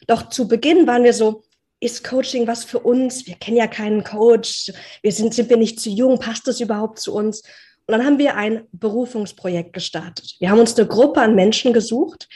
[0.08, 1.44] Doch zu Beginn waren wir so,
[1.80, 3.26] ist Coaching was für uns?
[3.26, 4.72] Wir kennen ja keinen Coach.
[5.02, 6.20] Wir sind, sind wir nicht zu jung?
[6.20, 7.42] Passt das überhaupt zu uns?
[7.88, 10.36] Und dann haben wir ein Berufungsprojekt gestartet.
[10.40, 12.28] Wir haben uns eine Gruppe an Menschen gesucht,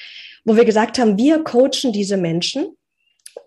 [0.45, 2.75] wo wir gesagt haben, wir coachen diese Menschen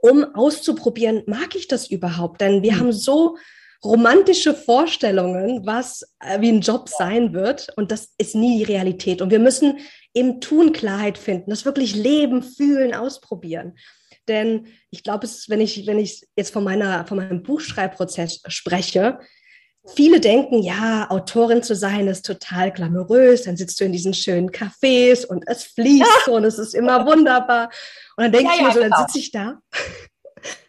[0.00, 2.40] um auszuprobieren, mag ich das überhaupt?
[2.40, 2.78] Denn wir mhm.
[2.78, 3.36] haben so
[3.84, 7.68] romantische Vorstellungen, was äh, wie ein Job sein wird.
[7.76, 9.22] Und das ist nie die Realität.
[9.22, 9.78] Und wir müssen
[10.12, 13.76] im Tun Klarheit finden, das wirklich leben, fühlen, ausprobieren.
[14.28, 19.20] Denn ich glaube, wenn ich, wenn ich jetzt von meiner, von meinem Buchschreibprozess spreche,
[19.94, 23.42] viele denken, ja, Autorin zu sein ist total glamourös.
[23.42, 26.32] Dann sitzt du in diesen schönen Cafés und es fließt ja.
[26.32, 27.70] und es ist immer wunderbar.
[28.16, 28.96] Und dann denke ja, ich mir ja, so, genau.
[28.96, 29.58] dann sitze ich da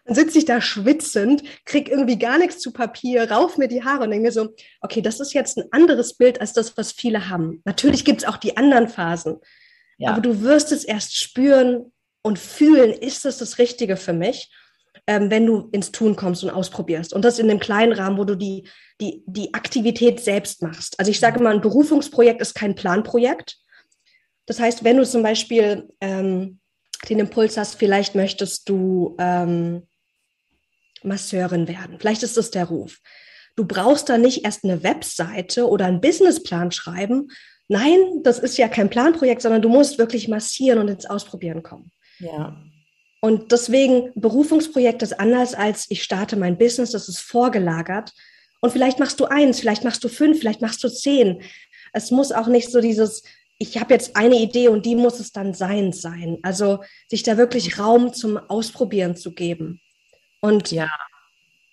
[0.08, 4.06] dann sitze ich da schwitzend, krieg irgendwie gar nichts zu Papier, rauf mir die Haare
[4.06, 7.30] und denke mir so, okay, das ist jetzt ein anderes Bild als das, was viele
[7.30, 7.62] haben.
[7.66, 9.38] Natürlich gibt es auch die anderen Phasen,
[9.98, 10.12] ja.
[10.12, 11.92] aber du wirst es erst spüren
[12.22, 14.50] und fühlen, ist das das Richtige für mich,
[15.08, 17.14] ähm, wenn du ins Tun kommst und ausprobierst.
[17.14, 18.66] Und das in dem kleinen Rahmen, wo du die,
[19.02, 20.98] die, die Aktivität selbst machst.
[21.00, 23.58] Also ich sage immer, ein Berufungsprojekt ist kein Planprojekt.
[24.46, 26.60] Das heißt, wenn du zum Beispiel ähm,
[27.10, 29.84] den Impuls hast, vielleicht möchtest du ähm,
[31.04, 31.98] Masseurin werden.
[32.00, 33.00] Vielleicht ist das der Ruf.
[33.56, 37.30] Du brauchst da nicht erst eine Webseite oder einen Businessplan schreiben.
[37.68, 41.92] Nein, das ist ja kein Planprojekt, sondern du musst wirklich massieren und ins Ausprobieren kommen.
[42.20, 42.56] Ja.
[43.20, 48.14] Und deswegen, Berufungsprojekt ist anders als ich starte mein Business, das ist vorgelagert.
[48.62, 51.42] Und vielleicht machst du eins, vielleicht machst du fünf, vielleicht machst du zehn.
[51.94, 53.24] Es muss auch nicht so dieses,
[53.58, 56.38] ich habe jetzt eine Idee und die muss es dann sein sein.
[56.44, 56.80] Also
[57.10, 59.82] sich da wirklich Raum zum Ausprobieren zu geben.
[60.40, 60.88] Und ja.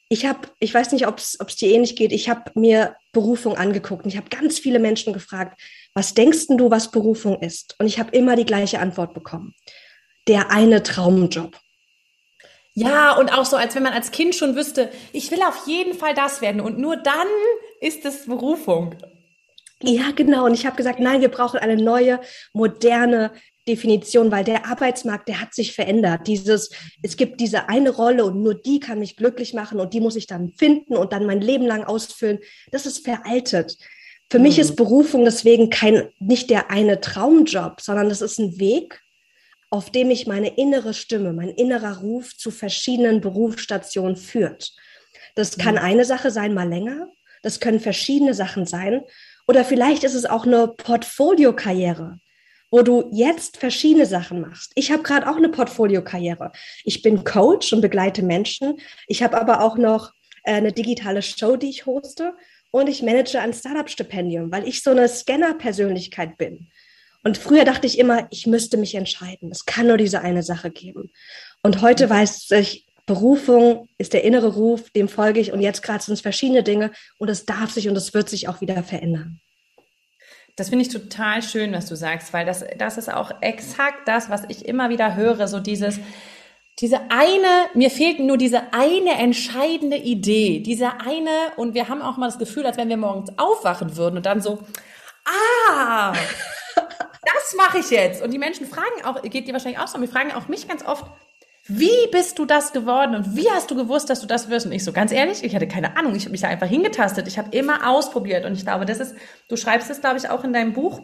[0.09, 4.05] ich habe, ich weiß nicht, ob es dir ähnlich geht, ich habe mir Berufung angeguckt
[4.05, 5.61] und ich habe ganz viele Menschen gefragt,
[5.95, 7.77] was denkst du, was Berufung ist?
[7.79, 9.55] Und ich habe immer die gleiche Antwort bekommen.
[10.27, 11.57] Der eine Traumjob.
[12.75, 15.95] Ja, und auch so, als wenn man als Kind schon wüsste, ich will auf jeden
[15.95, 17.29] Fall das werden und nur dann
[17.81, 18.97] ist es Berufung.
[19.81, 20.47] Ja, genau.
[20.47, 22.21] Und ich habe gesagt, nein, wir brauchen eine neue,
[22.53, 23.33] moderne,
[23.67, 26.27] Definition, weil der Arbeitsmarkt, der hat sich verändert.
[26.27, 26.71] Dieses,
[27.03, 30.17] es gibt diese eine Rolle und nur die kann mich glücklich machen und die muss
[30.17, 32.39] ich dann finden und dann mein Leben lang ausfüllen.
[32.71, 33.77] Das ist veraltet.
[34.31, 34.45] Für mhm.
[34.45, 39.01] mich ist Berufung deswegen kein, nicht der eine Traumjob, sondern das ist ein Weg,
[39.71, 44.75] auf dem mich meine innere Stimme, mein innerer Ruf zu verschiedenen Berufsstationen führt.
[45.35, 45.81] Das kann mhm.
[45.81, 47.09] eine Sache sein, mal länger.
[47.43, 49.03] Das können verschiedene Sachen sein.
[49.47, 52.19] Oder vielleicht ist es auch eine Portfoliokarriere
[52.75, 54.73] wo du jetzt verschiedene Sachen machst.
[54.75, 56.51] Ich habe gerade auch eine Portfoliokarriere.
[56.83, 58.81] Ich bin Coach und begleite Menschen.
[59.07, 60.11] Ich habe aber auch noch
[60.43, 62.35] äh, eine digitale Show, die ich hoste.
[62.73, 66.67] Und ich manage ein Startup-Stipendium, weil ich so eine Scanner-Persönlichkeit bin.
[67.23, 69.53] Und früher dachte ich immer, ich müsste mich entscheiden.
[69.53, 71.13] Es kann nur diese eine Sache geben.
[71.63, 75.53] Und heute weiß ich, Berufung ist der innere Ruf, dem folge ich.
[75.53, 78.49] Und jetzt gerade sind es verschiedene Dinge und es darf sich und es wird sich
[78.49, 79.41] auch wieder verändern.
[80.57, 84.31] Das finde ich total schön, was du sagst, weil das, das ist auch exakt das,
[84.31, 85.99] was ich immer wieder höre, so dieses,
[86.79, 92.17] diese eine, mir fehlt nur diese eine entscheidende Idee, diese eine, und wir haben auch
[92.17, 94.61] mal das Gefühl, als wenn wir morgens aufwachen würden und dann so,
[95.25, 96.13] ah,
[96.77, 98.23] das mache ich jetzt.
[98.23, 100.85] Und die Menschen fragen auch, geht dir wahrscheinlich auch so, die fragen auch mich ganz
[100.85, 101.05] oft,
[101.67, 104.67] wie bist du das geworden und wie hast du gewusst, dass du das wirst?
[104.67, 106.15] Und ich so, ganz ehrlich, ich hatte keine Ahnung.
[106.15, 107.27] Ich habe mich da einfach hingetastet.
[107.27, 108.45] Ich habe immer ausprobiert.
[108.45, 109.15] Und ich glaube, das ist,
[109.49, 111.01] du schreibst es, glaube ich, auch in deinem Buch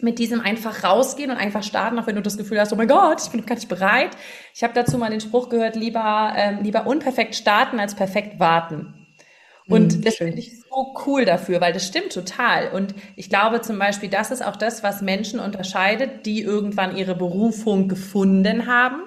[0.00, 2.86] mit diesem einfach rausgehen und einfach starten, auch wenn du das Gefühl hast, oh mein
[2.86, 4.10] Gott, ich bin gar nicht bereit.
[4.54, 8.94] Ich habe dazu mal den Spruch gehört, lieber, ähm, lieber unperfekt starten als perfekt warten.
[9.68, 12.70] Und hm, das finde ich so cool dafür, weil das stimmt total.
[12.70, 17.16] Und ich glaube zum Beispiel, das ist auch das, was Menschen unterscheidet, die irgendwann ihre
[17.16, 19.02] Berufung gefunden haben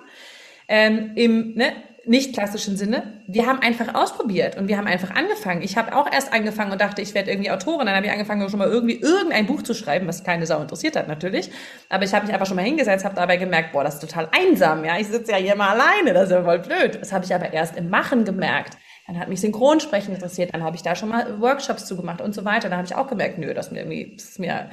[0.72, 1.74] ähm, im ne,
[2.06, 3.22] nicht klassischen Sinne.
[3.28, 5.62] Wir haben einfach ausprobiert und wir haben einfach angefangen.
[5.62, 7.86] Ich habe auch erst angefangen und dachte, ich werde irgendwie Autorin.
[7.86, 10.96] Dann habe ich angefangen, schon mal irgendwie irgendein Buch zu schreiben, was keine Sau interessiert
[10.96, 11.52] hat natürlich.
[11.90, 14.30] Aber ich habe mich einfach schon mal hingesetzt, habe dabei gemerkt, boah, das ist total
[14.32, 14.84] einsam.
[14.84, 16.98] Ja, ich sitze ja hier mal alleine, das ist ja voll blöd.
[17.00, 18.78] Das habe ich aber erst im Machen gemerkt.
[19.08, 22.46] Dann hat mich Synchronsprechen interessiert, dann habe ich da schon mal Workshops zugemacht und so
[22.46, 22.70] weiter.
[22.70, 24.70] Dann habe ich auch gemerkt, nö, das ist mir irgendwie, das ist mir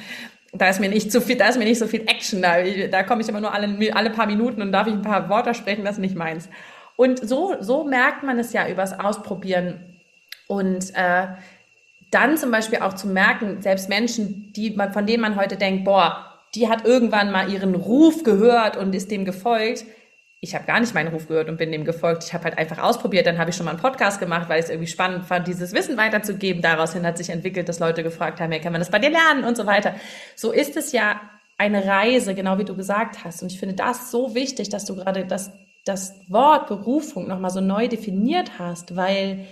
[0.53, 2.63] da ist mir nicht so viel, da ist mir nicht so viel Action da.
[2.91, 5.55] Da komme ich immer nur alle, alle paar Minuten und darf ich ein paar Worte
[5.55, 6.49] sprechen, das ist nicht meins.
[6.97, 9.97] Und so, so merkt man es ja übers Ausprobieren.
[10.47, 11.27] Und äh,
[12.11, 15.85] dann zum Beispiel auch zu merken, selbst Menschen, die man, von denen man heute denkt,
[15.85, 19.85] boah, die hat irgendwann mal ihren Ruf gehört und ist dem gefolgt,
[20.41, 22.23] ich habe gar nicht meinen Ruf gehört und bin dem gefolgt.
[22.25, 23.27] Ich habe halt einfach ausprobiert.
[23.27, 25.73] Dann habe ich schon mal einen Podcast gemacht, weil ich es irgendwie spannend fand, dieses
[25.73, 26.63] Wissen weiterzugeben.
[26.63, 29.43] Daraushin hat sich entwickelt, dass Leute gefragt haben, ja, kann man das bei dir lernen
[29.43, 29.97] und so weiter.
[30.37, 31.21] So ist es ja
[31.57, 33.43] eine Reise, genau wie du gesagt hast.
[33.43, 35.51] Und ich finde das so wichtig, dass du gerade das,
[35.85, 39.45] das Wort Berufung nochmal so neu definiert hast, weil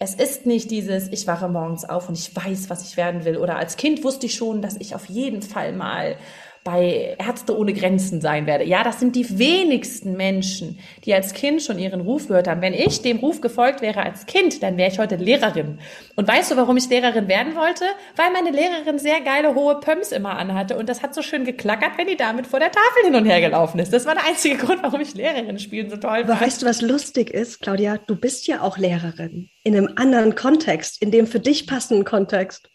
[0.00, 3.36] es ist nicht dieses, ich wache morgens auf und ich weiß, was ich werden will.
[3.36, 6.16] Oder als Kind wusste ich schon, dass ich auf jeden Fall mal
[6.64, 8.64] bei Ärzte ohne Grenzen sein werde.
[8.64, 12.62] Ja, das sind die wenigsten Menschen, die als Kind schon ihren Ruf gehört haben.
[12.62, 15.78] Wenn ich dem Ruf gefolgt wäre als Kind, dann wäre ich heute Lehrerin.
[16.16, 17.84] Und weißt du, warum ich Lehrerin werden wollte?
[18.16, 21.98] Weil meine Lehrerin sehr geile hohe Pumps immer anhatte und das hat so schön geklackert,
[21.98, 23.92] wenn die damit vor der Tafel hin und her gelaufen ist.
[23.92, 26.40] Das war der einzige Grund, warum ich Lehrerin spielen so toll fand.
[26.40, 27.98] weißt du, was lustig ist, Claudia?
[28.06, 32.70] Du bist ja auch Lehrerin in einem anderen Kontext, in dem für dich passenden Kontext.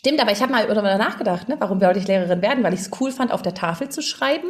[0.00, 1.56] Stimmt, aber ich habe mal darüber nachgedacht, ne?
[1.58, 2.64] warum wollte ich Lehrerin werden?
[2.64, 4.48] Weil ich es cool fand, auf der Tafel zu schreiben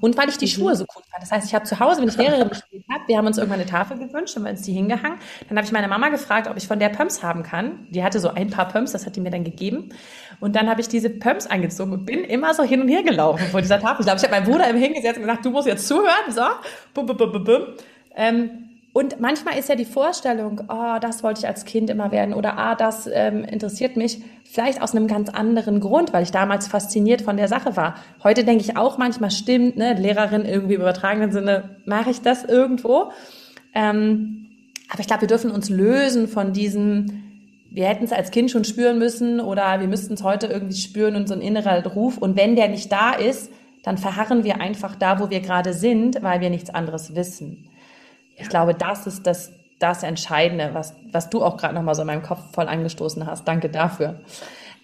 [0.00, 0.50] und weil ich die mhm.
[0.50, 1.20] Schuhe so cool fand.
[1.20, 3.58] Das heißt, ich habe zu Hause, wenn ich Lehrerin gespielt habe, wir haben uns irgendwann
[3.58, 5.18] eine Tafel gewünscht, haben wir uns die hingehangen.
[5.48, 7.88] Dann habe ich meine Mama gefragt, ob ich von der Pumps haben kann.
[7.90, 9.88] Die hatte so ein paar Pumps, das hat die mir dann gegeben.
[10.38, 13.48] Und dann habe ich diese Pumps angezogen und bin immer so hin und her gelaufen
[13.50, 14.02] vor dieser Tafel.
[14.02, 16.30] Ich glaube, ich habe meinen Bruder im hingesetzt und gesagt, du musst jetzt zuhören.
[16.30, 16.42] So,
[16.94, 17.62] bum, bum, bum, bum, bum.
[18.14, 18.63] Ähm,
[18.94, 22.56] und manchmal ist ja die Vorstellung, oh, das wollte ich als Kind immer werden oder
[22.56, 27.20] ah, das ähm, interessiert mich, vielleicht aus einem ganz anderen Grund, weil ich damals fasziniert
[27.20, 27.96] von der Sache war.
[28.22, 32.44] Heute denke ich auch manchmal, stimmt, ne, Lehrerin irgendwie im übertragenen Sinne, mache ich das
[32.44, 33.10] irgendwo.
[33.74, 34.50] Ähm,
[34.88, 37.24] aber ich glaube, wir dürfen uns lösen von diesem,
[37.72, 41.16] wir hätten es als Kind schon spüren müssen oder wir müssten es heute irgendwie spüren
[41.16, 42.16] und so ein innerer Ruf.
[42.16, 43.50] Und wenn der nicht da ist,
[43.82, 47.70] dann verharren wir einfach da, wo wir gerade sind, weil wir nichts anderes wissen.
[48.36, 52.06] Ich glaube, das ist das, das Entscheidende, was, was du auch gerade nochmal so in
[52.06, 53.46] meinem Kopf voll angestoßen hast.
[53.46, 54.20] Danke dafür.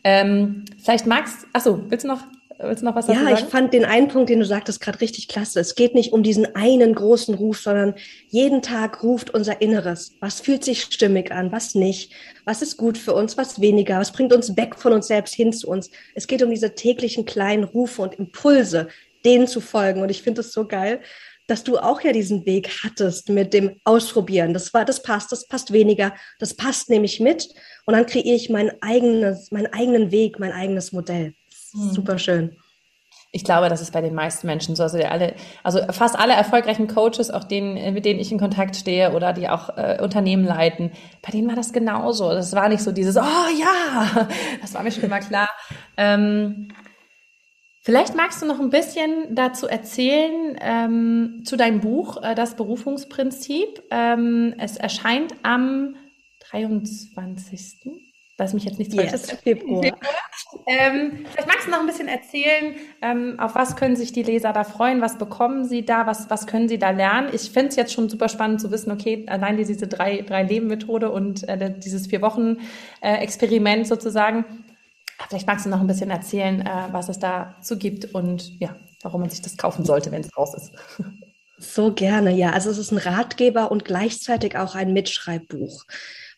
[0.04, 2.20] Ähm, vielleicht magst, ach so, willst du noch,
[2.58, 3.36] willst du noch was dazu ja, sagen?
[3.36, 5.60] Ja, ich fand den einen Punkt, den du sagtest, gerade richtig klasse.
[5.60, 7.94] Es geht nicht um diesen einen großen Ruf, sondern
[8.28, 10.14] jeden Tag ruft unser Inneres.
[10.20, 12.12] Was fühlt sich stimmig an, was nicht?
[12.44, 13.98] Was ist gut für uns, was weniger?
[13.98, 15.90] Was bringt uns weg von uns selbst hin zu uns?
[16.14, 18.88] Es geht um diese täglichen kleinen Rufe und Impulse,
[19.24, 20.00] denen zu folgen.
[20.00, 21.00] Und ich finde es so geil,
[21.50, 24.54] dass du auch ja diesen Weg hattest mit dem Ausprobieren.
[24.54, 27.48] Das war, das passt, das passt weniger, das passt nämlich mit.
[27.86, 31.34] Und dann kreiere ich mein eigenes, meinen eigenen Weg, mein eigenes Modell.
[31.72, 31.90] Hm.
[31.90, 32.56] Super schön.
[33.32, 34.82] Ich glaube, das ist bei den meisten Menschen so.
[34.82, 39.12] Also alle, also fast alle erfolgreichen Coaches, auch denen, mit denen ich in Kontakt stehe
[39.12, 40.90] oder die auch äh, Unternehmen leiten,
[41.22, 42.30] bei denen war das genauso.
[42.30, 44.28] Das war nicht so dieses, oh ja,
[44.60, 45.48] das war mir schon immer klar.
[45.96, 46.68] Ähm,
[47.82, 53.82] Vielleicht magst du noch ein bisschen dazu erzählen, ähm, zu deinem Buch, äh, das Berufungsprinzip.
[53.90, 55.96] Ähm, es erscheint am
[56.50, 58.10] 23.
[58.36, 59.82] Lass mich jetzt nichts Falsches yes, Februar.
[60.66, 64.52] Ähm, vielleicht magst du noch ein bisschen erzählen, ähm, auf was können sich die Leser
[64.52, 67.28] da freuen, was bekommen sie da, was, was können sie da lernen.
[67.32, 70.66] Ich finde es jetzt schon super spannend zu wissen, okay, allein diese drei, drei Leben
[70.66, 72.56] Methode und äh, dieses vier Wochen
[73.00, 74.44] äh, Experiment sozusagen,
[75.28, 79.20] Vielleicht magst du noch ein bisschen erzählen, äh, was es dazu gibt und ja, warum
[79.20, 80.72] man sich das kaufen sollte, wenn es raus ist.
[81.62, 82.52] So gerne, ja.
[82.52, 85.84] Also es ist ein Ratgeber und gleichzeitig auch ein Mitschreibbuch,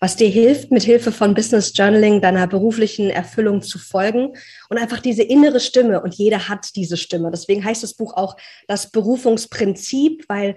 [0.00, 4.34] was dir hilft, mit Hilfe von Business Journaling deiner beruflichen Erfüllung zu folgen
[4.68, 6.02] und einfach diese innere Stimme.
[6.02, 7.30] Und jeder hat diese Stimme.
[7.30, 10.56] Deswegen heißt das Buch auch das Berufungsprinzip, weil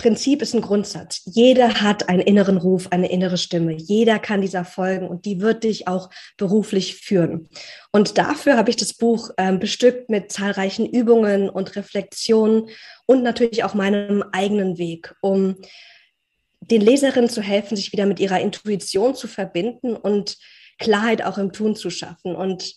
[0.00, 1.20] Prinzip ist ein Grundsatz.
[1.26, 3.74] Jeder hat einen inneren Ruf, eine innere Stimme.
[3.74, 6.08] Jeder kann dieser folgen und die wird dich auch
[6.38, 7.50] beruflich führen.
[7.92, 12.70] Und dafür habe ich das Buch ähm, bestückt mit zahlreichen Übungen und Reflexionen
[13.04, 15.56] und natürlich auch meinem eigenen Weg, um
[16.62, 20.38] den Leserinnen zu helfen, sich wieder mit ihrer Intuition zu verbinden und
[20.78, 22.34] Klarheit auch im Tun zu schaffen.
[22.34, 22.74] Und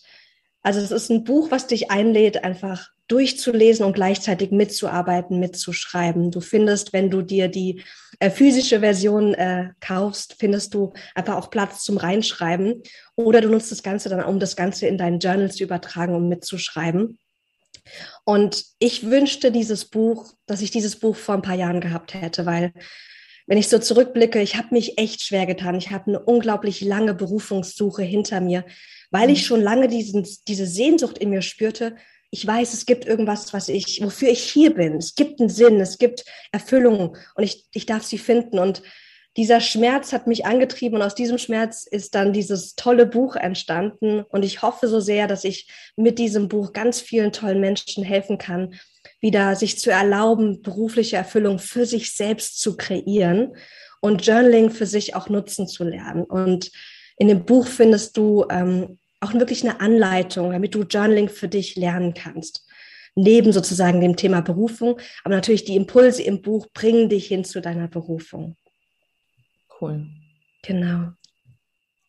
[0.64, 6.30] also es ist ein Buch, was dich einlädt, einfach durchzulesen und gleichzeitig mitzuarbeiten, mitzuschreiben.
[6.30, 7.82] Du findest, wenn du dir die
[8.18, 12.82] äh, physische Version äh, kaufst, findest du einfach auch Platz zum Reinschreiben.
[13.14, 16.28] Oder du nutzt das Ganze dann, um das Ganze in deinen Journal zu übertragen, um
[16.30, 17.18] mitzuschreiben.
[18.24, 22.46] Und ich wünschte dieses Buch, dass ich dieses Buch vor ein paar Jahren gehabt hätte,
[22.46, 22.72] weil
[23.46, 25.74] wenn ich so zurückblicke, ich habe mich echt schwer getan.
[25.74, 28.64] Ich habe eine unglaublich lange Berufungssuche hinter mir,
[29.10, 29.46] weil ich mhm.
[29.46, 31.96] schon lange diesen, diese Sehnsucht in mir spürte,
[32.30, 34.96] ich weiß, es gibt irgendwas, was ich, wofür ich hier bin.
[34.96, 38.58] Es gibt einen Sinn, es gibt Erfüllung und ich, ich darf sie finden.
[38.58, 38.82] Und
[39.36, 44.24] dieser Schmerz hat mich angetrieben und aus diesem Schmerz ist dann dieses tolle Buch entstanden.
[44.28, 48.36] Und ich hoffe so sehr, dass ich mit diesem Buch ganz vielen tollen Menschen helfen
[48.36, 48.74] kann,
[49.24, 53.56] wieder sich zu erlauben, berufliche Erfüllung für sich selbst zu kreieren
[54.02, 56.24] und Journaling für sich auch nutzen zu lernen.
[56.24, 56.70] Und
[57.16, 61.74] in dem Buch findest du ähm, auch wirklich eine Anleitung, damit du Journaling für dich
[61.74, 62.66] lernen kannst.
[63.14, 67.62] Neben sozusagen dem Thema Berufung, aber natürlich die Impulse im Buch bringen dich hin zu
[67.62, 68.56] deiner Berufung.
[69.80, 70.04] Cool.
[70.66, 71.12] Genau.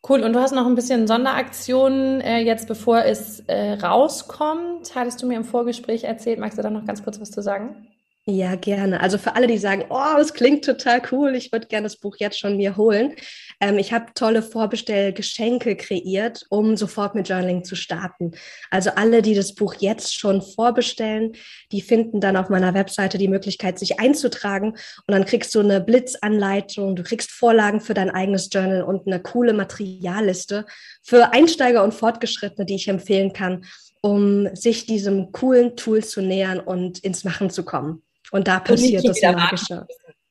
[0.08, 0.24] Cool.
[0.24, 4.94] Und du hast noch ein bisschen Sonderaktionen äh, jetzt, bevor es äh, rauskommt.
[4.94, 6.40] Hattest du mir im Vorgespräch erzählt.
[6.40, 7.88] Magst du da noch ganz kurz was zu sagen?
[8.28, 9.02] Ja, gerne.
[9.02, 12.16] Also für alle, die sagen, oh, das klingt total cool, ich würde gerne das Buch
[12.18, 13.14] jetzt schon mir holen.
[13.60, 18.32] Ähm, ich habe tolle Vorbestellgeschenke kreiert, um sofort mit Journaling zu starten.
[18.70, 21.34] Also alle, die das Buch jetzt schon vorbestellen,
[21.72, 24.72] die finden dann auf meiner Webseite die Möglichkeit, sich einzutragen.
[24.72, 29.22] Und dann kriegst du eine Blitzanleitung, du kriegst Vorlagen für dein eigenes Journal und eine
[29.22, 30.66] coole Materialliste
[31.04, 33.66] für Einsteiger und Fortgeschrittene, die ich empfehlen kann
[34.06, 38.04] um sich diesem coolen Tool zu nähern und ins Machen zu kommen.
[38.30, 39.88] Und da passiert und das Magische.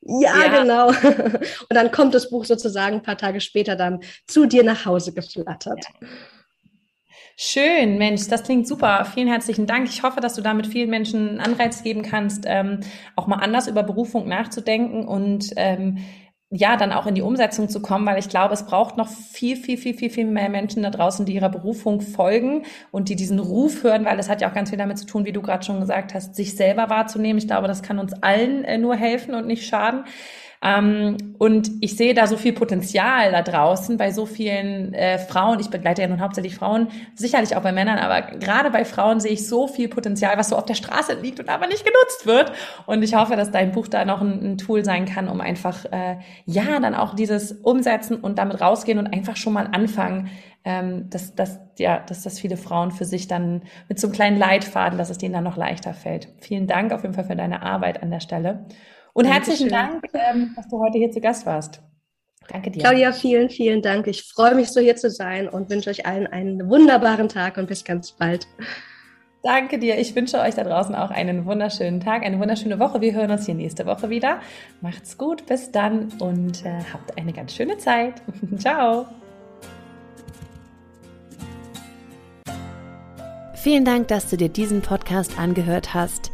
[0.07, 0.89] Ja, ja, genau.
[1.69, 5.15] Und dann kommt das Buch sozusagen ein paar Tage später dann zu dir nach Hause
[5.15, 5.85] geflattert.
[6.01, 6.09] Ja.
[7.37, 9.05] Schön, Mensch, das klingt super.
[9.13, 9.89] Vielen herzlichen Dank.
[9.89, 12.81] Ich hoffe, dass du damit vielen Menschen Anreiz geben kannst, ähm,
[13.17, 15.99] auch mal anders über Berufung nachzudenken und ähm,
[16.51, 19.57] ja, dann auch in die Umsetzung zu kommen, weil ich glaube, es braucht noch viel,
[19.57, 23.41] viel, viel, viel, viel mehr Menschen da draußen, die ihrer Berufung folgen und die diesen
[23.41, 25.65] Ruf hören, weil das hat ja auch ganz viel damit zu tun, wie du gerade
[25.65, 27.39] schon gesagt hast, sich selber wahrzunehmen.
[27.39, 30.05] Ich glaube, das kann uns allen äh, nur helfen und nicht schaden.
[30.65, 35.61] Ähm, und ich sehe da so viel Potenzial da draußen bei so vielen äh, Frauen.
[35.61, 39.33] Ich begleite ja nun hauptsächlich Frauen, sicherlich auch bei Männern, aber gerade bei Frauen sehe
[39.33, 42.53] ich so viel Potenzial, was so auf der Straße liegt und aber nicht genutzt wird.
[42.87, 45.85] Und ich hoffe, dass dein Buch da noch ein, ein Tool sein kann, um einfach,
[45.93, 50.31] äh, ja, dann auch dieses umsetzen und damit rausgehen und einfach schon mal anfangen,
[50.65, 54.39] ähm, dass, dass, ja, dass das viele Frauen für sich dann mit so einem kleinen
[54.39, 56.29] Leitfaden, dass es denen dann noch leichter fällt.
[56.39, 58.65] Vielen Dank auf jeden Fall für deine Arbeit an der Stelle.
[59.15, 61.81] Und herzlichen Dank, ähm, dass du heute hier zu Gast warst.
[62.49, 62.83] Danke dir.
[62.83, 64.07] Claudia, vielen, vielen Dank.
[64.07, 67.69] Ich freue mich so hier zu sein und wünsche euch allen einen wunderbaren Tag und
[67.69, 68.47] bis ganz bald.
[69.43, 69.99] Danke dir.
[69.99, 73.01] Ich wünsche euch da draußen auch einen wunderschönen Tag, eine wunderschöne Woche.
[73.01, 74.41] Wir hören uns hier nächste Woche wieder.
[74.81, 78.21] Macht's gut, bis dann und äh, habt eine ganz schöne Zeit.
[78.59, 79.07] Ciao.
[83.55, 86.34] Vielen Dank, dass du dir diesen Podcast angehört hast.